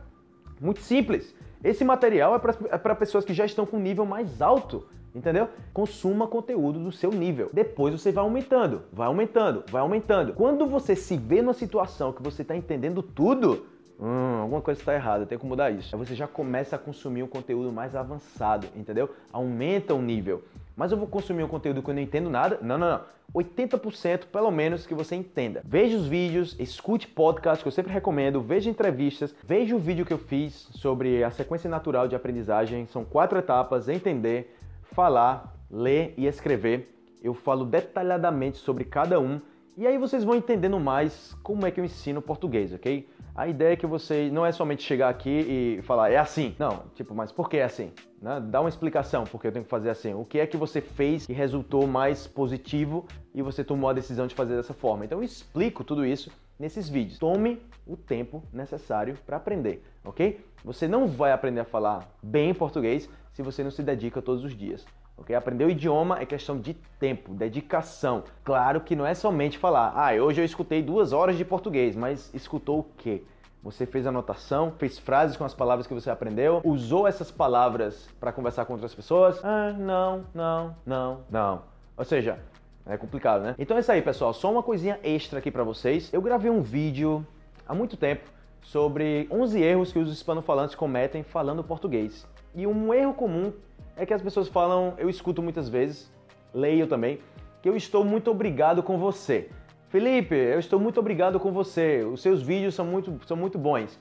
muito 0.60 0.80
simples. 0.80 1.34
Esse 1.64 1.84
material 1.84 2.34
é 2.34 2.38
para 2.38 2.92
é 2.92 2.94
pessoas 2.94 3.24
que 3.24 3.32
já 3.32 3.44
estão 3.44 3.64
com 3.64 3.78
nível 3.78 4.04
mais 4.04 4.42
alto, 4.42 4.86
entendeu? 5.14 5.48
Consuma 5.72 6.26
conteúdo 6.26 6.78
do 6.78 6.92
seu 6.92 7.10
nível. 7.10 7.50
Depois 7.52 7.92
você 7.94 8.10
vai 8.10 8.24
aumentando, 8.24 8.82
vai 8.92 9.06
aumentando, 9.06 9.64
vai 9.70 9.80
aumentando. 9.80 10.32
Quando 10.34 10.66
você 10.66 10.96
se 10.96 11.16
vê 11.16 11.40
numa 11.40 11.54
situação 11.54 12.12
que 12.12 12.22
você 12.22 12.42
está 12.42 12.56
entendendo 12.56 13.02
tudo, 13.02 13.66
Hum, 14.04 14.40
alguma 14.40 14.60
coisa 14.60 14.80
está 14.80 14.92
errada, 14.94 15.24
tem 15.24 15.38
que 15.38 15.46
mudar 15.46 15.70
isso. 15.70 15.94
Aí 15.94 16.04
você 16.04 16.12
já 16.12 16.26
começa 16.26 16.74
a 16.74 16.78
consumir 16.78 17.22
um 17.22 17.28
conteúdo 17.28 17.70
mais 17.70 17.94
avançado, 17.94 18.66
entendeu? 18.74 19.08
Aumenta 19.32 19.94
o 19.94 20.02
nível. 20.02 20.42
Mas 20.76 20.92
eu 20.92 20.98
vou 20.98 21.06
consumir 21.06 21.42
um 21.42 21.48
conteúdo 21.48 21.82
que 21.82 21.90
eu 21.90 21.94
não 21.94 22.02
entendo 22.02 22.30
nada? 22.30 22.58
Não, 22.62 22.78
não, 22.78 22.90
não. 22.90 23.00
80% 23.34 24.26
pelo 24.26 24.50
menos 24.50 24.86
que 24.86 24.94
você 24.94 25.14
entenda. 25.14 25.62
Veja 25.64 25.96
os 25.96 26.06
vídeos, 26.06 26.54
escute 26.58 27.06
podcasts 27.08 27.62
que 27.62 27.68
eu 27.68 27.72
sempre 27.72 27.92
recomendo, 27.92 28.40
veja 28.40 28.68
entrevistas, 28.68 29.34
veja 29.42 29.74
o 29.74 29.78
vídeo 29.78 30.04
que 30.04 30.12
eu 30.12 30.18
fiz 30.18 30.68
sobre 30.72 31.24
a 31.24 31.30
sequência 31.30 31.70
natural 31.70 32.08
de 32.08 32.14
aprendizagem. 32.14 32.86
São 32.86 33.04
quatro 33.04 33.38
etapas: 33.38 33.88
entender, 33.88 34.56
falar, 34.82 35.54
ler 35.70 36.14
e 36.16 36.26
escrever. 36.26 36.94
Eu 37.22 37.34
falo 37.34 37.64
detalhadamente 37.64 38.58
sobre 38.58 38.84
cada 38.84 39.18
um 39.20 39.40
e 39.74 39.86
aí 39.86 39.96
vocês 39.96 40.22
vão 40.22 40.34
entendendo 40.34 40.78
mais 40.78 41.34
como 41.42 41.66
é 41.66 41.70
que 41.70 41.80
eu 41.80 41.84
ensino 41.84 42.20
português, 42.20 42.74
ok? 42.74 43.08
A 43.34 43.48
ideia 43.48 43.72
é 43.72 43.76
que 43.76 43.86
você 43.86 44.28
não 44.30 44.44
é 44.44 44.52
somente 44.52 44.82
chegar 44.82 45.08
aqui 45.08 45.30
e 45.78 45.82
falar, 45.82 46.10
é 46.10 46.18
assim. 46.18 46.54
Não, 46.58 46.84
tipo, 46.94 47.14
mas 47.14 47.32
por 47.32 47.48
que 47.48 47.56
é 47.56 47.64
assim? 47.64 47.90
Né? 48.20 48.38
Dá 48.40 48.60
uma 48.60 48.68
explicação 48.68 49.24
porque 49.24 49.46
eu 49.46 49.52
tenho 49.52 49.64
que 49.64 49.70
fazer 49.70 49.88
assim. 49.88 50.12
O 50.12 50.22
que 50.22 50.38
é 50.38 50.46
que 50.46 50.56
você 50.56 50.82
fez 50.82 51.24
que 51.24 51.32
resultou 51.32 51.86
mais 51.86 52.26
positivo 52.26 53.06
e 53.34 53.40
você 53.40 53.64
tomou 53.64 53.88
a 53.88 53.94
decisão 53.94 54.26
de 54.26 54.34
fazer 54.34 54.56
dessa 54.56 54.74
forma? 54.74 55.06
Então 55.06 55.18
eu 55.18 55.24
explico 55.24 55.82
tudo 55.82 56.04
isso 56.04 56.30
nesses 56.58 56.90
vídeos. 56.90 57.18
Tome 57.18 57.62
o 57.86 57.96
tempo 57.96 58.42
necessário 58.52 59.16
para 59.24 59.38
aprender, 59.38 59.82
ok? 60.04 60.44
Você 60.62 60.86
não 60.86 61.06
vai 61.06 61.32
aprender 61.32 61.60
a 61.60 61.64
falar 61.64 62.06
bem 62.22 62.52
português 62.52 63.08
se 63.32 63.40
você 63.40 63.64
não 63.64 63.70
se 63.70 63.82
dedica 63.82 64.20
todos 64.20 64.44
os 64.44 64.54
dias. 64.54 64.84
Okay? 65.16 65.34
Aprender 65.36 65.64
o 65.64 65.70
idioma 65.70 66.20
é 66.20 66.26
questão 66.26 66.58
de 66.58 66.74
tempo, 66.98 67.32
dedicação. 67.34 68.24
Claro 68.44 68.80
que 68.80 68.96
não 68.96 69.06
é 69.06 69.14
somente 69.14 69.58
falar, 69.58 69.92
ah, 69.94 70.12
hoje 70.14 70.40
eu 70.40 70.44
escutei 70.44 70.82
duas 70.82 71.12
horas 71.12 71.36
de 71.36 71.44
português, 71.44 71.94
mas 71.94 72.32
escutou 72.34 72.80
o 72.80 72.86
quê? 72.96 73.22
Você 73.62 73.86
fez 73.86 74.06
anotação, 74.06 74.72
fez 74.76 74.98
frases 74.98 75.36
com 75.36 75.44
as 75.44 75.54
palavras 75.54 75.86
que 75.86 75.94
você 75.94 76.10
aprendeu, 76.10 76.60
usou 76.64 77.06
essas 77.06 77.30
palavras 77.30 78.08
para 78.18 78.32
conversar 78.32 78.64
com 78.64 78.72
outras 78.72 78.92
pessoas? 78.92 79.40
Ah, 79.44 79.72
não, 79.72 80.24
não, 80.34 80.74
não, 80.84 81.20
não. 81.30 81.62
Ou 81.96 82.04
seja, 82.04 82.40
é 82.84 82.96
complicado, 82.96 83.42
né? 83.42 83.54
Então 83.58 83.76
é 83.76 83.80
isso 83.80 83.92
aí, 83.92 84.02
pessoal. 84.02 84.34
Só 84.34 84.50
uma 84.50 84.62
coisinha 84.62 84.98
extra 85.04 85.38
aqui 85.38 85.50
para 85.50 85.62
vocês. 85.62 86.12
Eu 86.12 86.20
gravei 86.20 86.50
um 86.50 86.60
vídeo 86.60 87.24
há 87.68 87.72
muito 87.72 87.96
tempo 87.96 88.28
sobre 88.60 89.28
11 89.30 89.62
erros 89.62 89.92
que 89.92 89.98
os 90.00 90.12
hispanofalantes 90.12 90.74
cometem 90.74 91.22
falando 91.22 91.62
português. 91.62 92.26
E 92.54 92.66
um 92.66 92.92
erro 92.92 93.14
comum 93.14 93.52
é 93.96 94.06
que 94.06 94.14
as 94.14 94.22
pessoas 94.22 94.48
falam, 94.48 94.94
eu 94.98 95.08
escuto 95.08 95.42
muitas 95.42 95.68
vezes, 95.68 96.12
leio 96.52 96.86
também, 96.86 97.20
que 97.60 97.68
eu 97.68 97.76
estou 97.76 98.04
muito 98.04 98.30
obrigado 98.30 98.82
com 98.82 98.98
você. 98.98 99.50
Felipe, 99.88 100.34
eu 100.34 100.58
estou 100.58 100.80
muito 100.80 100.98
obrigado 100.98 101.38
com 101.38 101.52
você, 101.52 102.02
os 102.02 102.22
seus 102.22 102.42
vídeos 102.42 102.74
são 102.74 102.84
muito, 102.84 103.18
são 103.26 103.36
muito 103.36 103.58
bons. 103.58 104.00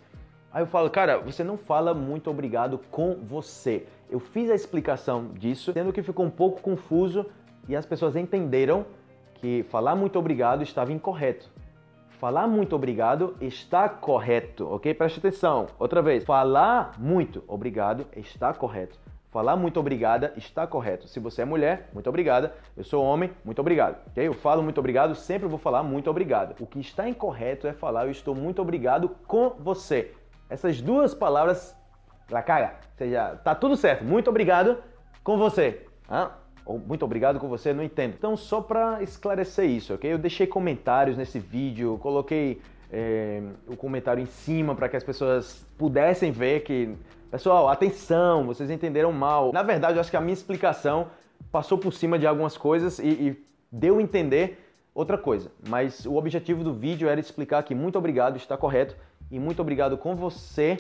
Aí 0.54 0.64
eu 0.64 0.68
falo, 0.68 0.90
cara, 0.90 1.18
você 1.18 1.44
não 1.44 1.58
fala 1.58 1.94
muito 1.94 2.30
obrigado 2.30 2.80
com 2.90 3.16
você. 3.24 3.86
Eu 4.10 4.20
fiz 4.20 4.50
a 4.50 4.56
explicação 4.56 5.30
disso, 5.34 5.72
sendo 5.74 5.94
que 5.94 6.02
ficou 6.04 6.26
um 6.26 6.30
pouco 6.30 6.62
confuso 6.62 7.26
e 7.68 7.76
as 7.76 7.86
pessoas 7.86 8.16
entenderam 8.16 8.86
que 9.36 9.64
falar 9.64 9.96
muito 9.96 10.20
obrigado 10.20 10.62
estava 10.62 10.92
incorreto. 10.92 11.50
Falar 12.22 12.48
muito 12.48 12.76
obrigado 12.76 13.36
está 13.42 13.90
correto, 13.90 14.68
ok? 14.72 14.94
Preste 14.94 15.20
atenção. 15.20 15.68
Outra 15.80 16.02
vez. 16.02 16.24
Falar 16.24 16.94
muito 17.00 17.44
obrigado 17.48 18.06
está 18.16 18.54
correto. 18.54 19.00
Falar 19.32 19.56
muito 19.56 19.80
obrigada 19.80 20.34
está 20.36 20.68
correto. 20.68 21.08
Se 21.08 21.18
você 21.18 21.44
é 21.44 21.46
mulher, 21.46 21.90
muito 21.94 22.10
obrigada. 22.10 22.54
Eu 22.76 22.84
sou 22.84 23.02
homem, 23.02 23.32
muito 23.46 23.60
obrigado. 23.60 23.98
Ok? 24.08 24.28
Eu 24.28 24.34
falo 24.34 24.62
muito 24.62 24.78
obrigado, 24.78 25.16
sempre 25.16 25.48
vou 25.48 25.58
falar 25.58 25.84
muito 25.84 26.10
obrigado. 26.10 26.54
O 26.60 26.68
que 26.68 26.82
está 26.82 27.08
incorreto 27.08 27.66
é 27.66 27.72
falar 27.72 28.06
eu 28.06 28.12
estou 28.12 28.36
muito 28.36 28.62
obrigado 28.62 29.10
com 29.26 29.52
você. 29.52 30.14
Essas 30.50 30.82
duas 30.82 31.14
palavras, 31.14 31.74
la 32.30 32.44
cara. 32.44 32.76
Ou 32.92 32.98
seja, 32.98 33.38
tá 33.42 33.56
tudo 33.56 33.78
certo. 33.78 34.04
Muito 34.04 34.30
obrigado 34.30 34.78
com 35.24 35.38
você. 35.38 35.86
Ah, 36.10 36.32
ou 36.66 36.78
muito 36.78 37.06
obrigado 37.06 37.40
com 37.40 37.48
você, 37.48 37.74
não 37.74 37.84
entendo. 37.84 38.16
Então, 38.18 38.36
só 38.36 38.60
para 38.60 39.02
esclarecer 39.02 39.66
isso, 39.66 39.94
ok? 39.94 40.12
Eu 40.12 40.18
deixei 40.18 40.46
comentários 40.46 41.16
nesse 41.16 41.40
vídeo, 41.40 41.98
coloquei 42.02 42.62
é, 42.92 43.42
o 43.66 43.78
comentário 43.78 44.22
em 44.22 44.26
cima 44.26 44.76
para 44.76 44.90
que 44.90 44.98
as 44.98 45.04
pessoas 45.06 45.66
pudessem 45.78 46.34
ver 46.34 46.64
que 46.64 46.94
Pessoal, 47.32 47.70
atenção, 47.70 48.46
vocês 48.46 48.70
entenderam 48.70 49.10
mal. 49.14 49.54
Na 49.54 49.64
verdade, 49.64 49.96
eu 49.96 50.02
acho 50.02 50.12
que 50.12 50.18
a 50.18 50.22
minha 50.22 50.34
explicação 50.34 51.08
passou 51.50 51.78
por 51.78 51.94
cima 51.94 52.20
de 52.20 52.28
algumas 52.28 52.58
coisas 52.58 53.00
e, 53.00 53.08
e 53.08 53.46
deu 53.72 54.00
a 54.00 54.02
entender 54.02 54.60
outra 54.94 55.18
coisa. 55.18 55.50
Mas 55.66 56.06
o 56.06 56.16
objetivo 56.16 56.62
do 56.62 56.74
vídeo 56.74 57.08
era 57.08 57.22
explicar 57.22 57.64
que 57.64 57.74
muito 57.74 57.98
obrigado 57.98 58.36
está 58.36 58.58
correto 58.58 58.98
e 59.32 59.40
muito 59.40 59.62
obrigado 59.62 59.98
com 59.98 60.14
você 60.14 60.78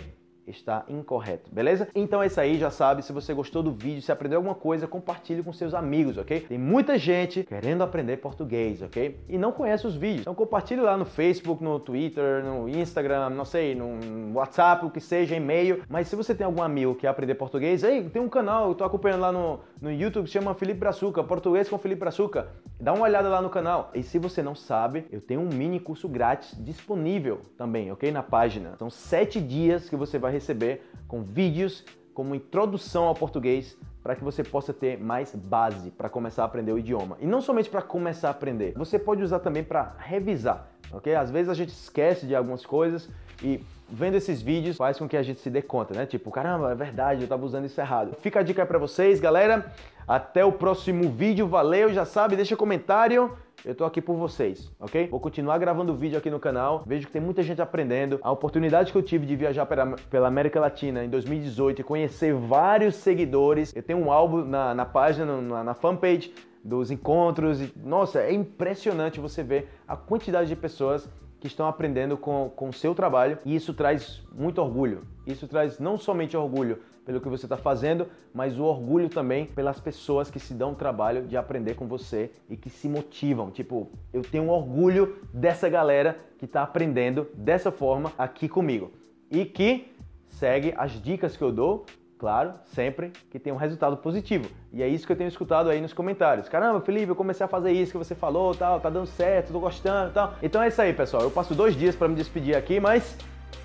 está 0.47 0.83
incorreto, 0.87 1.49
beleza? 1.51 1.87
Então 1.93 2.21
é 2.21 2.27
isso 2.27 2.39
aí, 2.39 2.57
já 2.57 2.69
sabe, 2.69 3.03
se 3.03 3.13
você 3.13 3.33
gostou 3.33 3.61
do 3.61 3.71
vídeo, 3.71 4.01
se 4.01 4.11
aprendeu 4.11 4.37
alguma 4.37 4.55
coisa, 4.55 4.87
compartilhe 4.87 5.43
com 5.43 5.53
seus 5.53 5.73
amigos, 5.73 6.17
ok? 6.17 6.41
Tem 6.41 6.57
muita 6.57 6.97
gente 6.97 7.43
querendo 7.43 7.83
aprender 7.83 8.17
português, 8.17 8.81
ok? 8.81 9.19
E 9.27 9.37
não 9.37 9.51
conhece 9.51 9.85
os 9.85 9.95
vídeos. 9.95 10.21
Então 10.21 10.35
compartilhe 10.35 10.81
lá 10.81 10.97
no 10.97 11.05
Facebook, 11.05 11.63
no 11.63 11.79
Twitter, 11.79 12.43
no 12.43 12.67
Instagram, 12.67 13.29
não 13.31 13.45
sei, 13.45 13.75
no 13.75 14.33
WhatsApp, 14.33 14.85
o 14.85 14.89
que 14.89 14.99
seja, 14.99 15.35
e-mail. 15.35 15.83
Mas 15.89 16.07
se 16.07 16.15
você 16.15 16.33
tem 16.33 16.45
algum 16.45 16.61
amigo 16.61 16.95
que 16.95 17.01
quer 17.01 17.07
aprender 17.07 17.35
português, 17.35 17.83
aí 17.83 18.07
tem 18.09 18.21
um 18.21 18.29
canal, 18.29 18.69
eu 18.69 18.75
tô 18.75 18.83
acompanhando 18.83 19.21
lá 19.21 19.31
no, 19.31 19.59
no 19.81 19.91
YouTube, 19.91 20.27
se 20.27 20.33
chama 20.33 20.53
Felipe 20.53 20.79
Brazuca, 20.79 21.23
Português 21.23 21.69
com 21.69 21.77
Felipe 21.77 21.99
Brazuca. 21.99 22.49
Dá 22.79 22.93
uma 22.93 23.03
olhada 23.03 23.29
lá 23.29 23.41
no 23.41 23.49
canal. 23.49 23.91
E 23.93 24.01
se 24.01 24.17
você 24.17 24.41
não 24.41 24.55
sabe, 24.55 25.05
eu 25.11 25.21
tenho 25.21 25.41
um 25.41 25.49
mini 25.49 25.79
curso 25.79 26.09
grátis 26.09 26.55
disponível 26.63 27.41
também, 27.57 27.91
ok? 27.91 28.11
Na 28.11 28.23
página. 28.23 28.75
São 28.77 28.89
sete 28.89 29.39
dias 29.39 29.89
que 29.89 29.95
você 29.95 30.17
vai 30.17 30.30
receber 30.31 30.89
com 31.07 31.21
vídeos 31.21 31.83
como 32.13 32.35
introdução 32.35 33.05
ao 33.05 33.15
português 33.15 33.77
para 34.03 34.15
que 34.15 34.23
você 34.23 34.43
possa 34.43 34.73
ter 34.73 34.97
mais 34.97 35.35
base 35.35 35.91
para 35.91 36.09
começar 36.09 36.43
a 36.43 36.45
aprender 36.45 36.71
o 36.71 36.79
idioma. 36.79 37.17
E 37.19 37.25
não 37.25 37.41
somente 37.41 37.69
para 37.69 37.81
começar 37.81 38.29
a 38.29 38.31
aprender, 38.31 38.73
você 38.75 38.97
pode 38.97 39.21
usar 39.21 39.39
também 39.39 39.63
para 39.63 39.95
revisar, 39.99 40.67
ok? 40.91 41.13
Às 41.15 41.29
vezes 41.29 41.49
a 41.49 41.53
gente 41.53 41.69
esquece 41.69 42.25
de 42.25 42.35
algumas 42.35 42.65
coisas 42.65 43.09
e 43.43 43.63
vendo 43.89 44.15
esses 44.15 44.41
vídeos 44.41 44.77
faz 44.77 44.97
com 44.97 45.07
que 45.07 45.17
a 45.17 45.23
gente 45.23 45.39
se 45.39 45.49
dê 45.49 45.61
conta, 45.61 45.93
né? 45.93 46.05
Tipo, 46.05 46.31
caramba, 46.31 46.71
é 46.71 46.75
verdade, 46.75 47.21
eu 47.21 47.25
estava 47.25 47.45
usando 47.45 47.65
isso 47.65 47.79
errado. 47.79 48.15
Fica 48.21 48.39
a 48.39 48.43
dica 48.43 48.65
para 48.65 48.79
vocês, 48.79 49.19
galera. 49.19 49.71
Até 50.07 50.43
o 50.43 50.51
próximo 50.51 51.09
vídeo, 51.09 51.47
valeu, 51.47 51.93
já 51.93 52.05
sabe, 52.05 52.35
deixa 52.35 52.55
comentário. 52.55 53.37
Eu 53.63 53.75
tô 53.75 53.85
aqui 53.85 54.01
por 54.01 54.15
vocês, 54.15 54.71
ok? 54.79 55.07
Vou 55.07 55.19
continuar 55.19 55.59
gravando 55.59 55.93
vídeo 55.93 56.17
aqui 56.17 56.31
no 56.31 56.39
canal. 56.39 56.83
Vejo 56.83 57.05
que 57.05 57.13
tem 57.13 57.21
muita 57.21 57.43
gente 57.43 57.61
aprendendo. 57.61 58.19
A 58.23 58.31
oportunidade 58.31 58.91
que 58.91 58.97
eu 58.97 59.03
tive 59.03 59.23
de 59.23 59.35
viajar 59.35 59.67
pela, 59.67 59.95
pela 60.09 60.27
América 60.27 60.59
Latina 60.59 61.05
em 61.05 61.09
2018 61.09 61.81
e 61.81 61.83
conhecer 61.83 62.33
vários 62.33 62.95
seguidores. 62.95 63.71
Eu 63.75 63.83
tenho 63.83 63.99
um 63.99 64.11
álbum 64.11 64.43
na, 64.43 64.73
na 64.73 64.85
página, 64.85 65.39
na, 65.39 65.63
na 65.63 65.73
fanpage 65.75 66.33
dos 66.63 66.89
encontros. 66.89 67.61
E, 67.61 67.71
nossa, 67.83 68.21
é 68.21 68.33
impressionante 68.33 69.19
você 69.19 69.43
ver 69.43 69.69
a 69.87 69.95
quantidade 69.95 70.49
de 70.49 70.55
pessoas 70.55 71.07
que 71.39 71.45
estão 71.45 71.67
aprendendo 71.67 72.17
com, 72.17 72.51
com 72.55 72.69
o 72.69 72.73
seu 72.73 72.95
trabalho 72.95 73.37
e 73.45 73.55
isso 73.55 73.75
traz 73.75 74.23
muito 74.31 74.59
orgulho. 74.59 75.03
Isso 75.27 75.47
traz 75.47 75.77
não 75.77 75.99
somente 75.99 76.35
orgulho 76.35 76.79
pelo 77.05 77.19
que 77.19 77.29
você 77.29 77.45
está 77.45 77.57
fazendo, 77.57 78.07
mas 78.33 78.57
o 78.59 78.63
orgulho 78.63 79.09
também 79.09 79.45
pelas 79.45 79.79
pessoas 79.79 80.29
que 80.29 80.39
se 80.39 80.53
dão 80.53 80.71
o 80.71 80.75
trabalho 80.75 81.23
de 81.23 81.35
aprender 81.35 81.75
com 81.75 81.87
você 81.87 82.31
e 82.49 82.55
que 82.55 82.69
se 82.69 82.87
motivam. 82.87 83.51
Tipo, 83.51 83.89
eu 84.13 84.21
tenho 84.21 84.49
orgulho 84.49 85.17
dessa 85.33 85.67
galera 85.69 86.17
que 86.37 86.45
está 86.45 86.63
aprendendo 86.63 87.27
dessa 87.33 87.71
forma 87.71 88.11
aqui 88.17 88.47
comigo 88.47 88.91
e 89.29 89.45
que 89.45 89.93
segue 90.27 90.73
as 90.77 90.91
dicas 90.91 91.35
que 91.35 91.43
eu 91.43 91.51
dou 91.51 91.85
claro, 92.21 92.53
sempre 92.65 93.11
que 93.31 93.39
tem 93.39 93.51
um 93.51 93.55
resultado 93.55 93.97
positivo. 93.97 94.47
E 94.71 94.83
é 94.83 94.87
isso 94.87 95.07
que 95.07 95.11
eu 95.11 95.17
tenho 95.17 95.27
escutado 95.27 95.71
aí 95.71 95.81
nos 95.81 95.91
comentários. 95.91 96.47
Caramba, 96.47 96.79
Felipe, 96.79 97.09
eu 97.09 97.15
comecei 97.15 97.43
a 97.43 97.49
fazer 97.49 97.71
isso 97.71 97.93
que 97.93 97.97
você 97.97 98.13
falou, 98.13 98.53
tal, 98.53 98.79
tá 98.79 98.91
dando 98.91 99.07
certo, 99.07 99.51
tô 99.51 99.59
gostando, 99.59 100.13
tal. 100.13 100.35
Então 100.39 100.61
é 100.61 100.67
isso 100.67 100.79
aí, 100.79 100.93
pessoal. 100.93 101.23
Eu 101.23 101.31
passo 101.31 101.55
dois 101.55 101.75
dias 101.75 101.95
para 101.95 102.07
me 102.07 102.13
despedir 102.13 102.55
aqui, 102.55 102.79
mas 102.79 103.17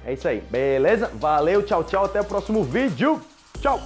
é 0.05 0.13
isso 0.13 0.27
aí, 0.29 0.41
beleza? 0.51 1.11
Valeu, 1.15 1.63
tchau, 1.63 1.85
tchau, 1.85 2.05
até 2.05 2.21
o 2.21 2.25
próximo 2.25 2.63
vídeo. 2.63 3.21
Tchau! 3.61 3.81